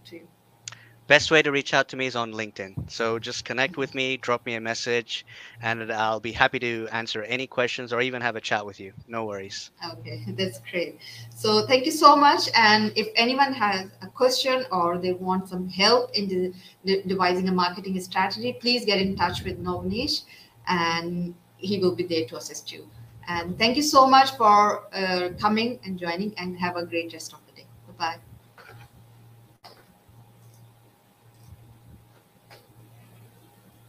Best 1.11 1.33
way 1.33 1.43
to 1.43 1.51
reach 1.51 1.75
out 1.75 1.89
to 1.89 1.97
me 1.97 2.07
is 2.07 2.15
on 2.15 2.33
LinkedIn. 2.33 2.89
So 2.89 3.19
just 3.19 3.45
connect 3.45 3.77
with 3.77 3.97
me, 3.97 4.17
drop 4.17 4.47
me 4.47 4.55
a 4.55 4.61
message, 4.61 5.27
and 5.61 5.93
I'll 5.93 6.21
be 6.21 6.31
happy 6.31 6.61
to 6.61 6.87
answer 6.93 7.25
any 7.25 7.49
questions 7.49 7.93
or 7.93 8.01
even 8.01 8.23
have 8.23 8.37
a 8.37 8.41
chat 8.41 8.65
with 8.65 8.79
you. 8.79 8.93
No 9.09 9.25
worries. 9.25 9.73
Okay, 9.93 10.23
that's 10.39 10.61
great. 10.71 11.01
So 11.35 11.67
thank 11.67 11.85
you 11.85 11.91
so 11.91 12.15
much. 12.15 12.49
And 12.55 12.93
if 12.95 13.09
anyone 13.17 13.53
has 13.55 13.91
a 14.03 14.07
question 14.07 14.65
or 14.71 14.99
they 14.99 15.13
want 15.13 15.49
some 15.49 15.69
help 15.69 16.15
in 16.15 16.55
the, 16.85 17.03
devising 17.09 17.49
a 17.49 17.53
marketing 17.65 17.99
strategy, 18.01 18.53
please 18.61 18.85
get 18.85 19.01
in 19.01 19.17
touch 19.17 19.43
with 19.43 19.57
Novnish 19.61 20.23
and 20.69 21.35
he 21.57 21.81
will 21.81 21.97
be 21.97 22.05
there 22.05 22.27
to 22.29 22.37
assist 22.37 22.71
you. 22.71 22.89
And 23.27 23.59
thank 23.59 23.77
you 23.77 23.83
so 23.83 24.07
much 24.07 24.37
for 24.37 24.85
uh, 24.95 25.31
coming 25.41 25.81
and 25.85 25.99
joining 25.99 26.39
and 26.39 26.57
have 26.57 26.77
a 26.77 26.87
great 26.87 27.13
rest 27.13 27.33
of 27.33 27.41
the 27.47 27.53
day. 27.63 27.67
Bye-bye. 27.89 28.30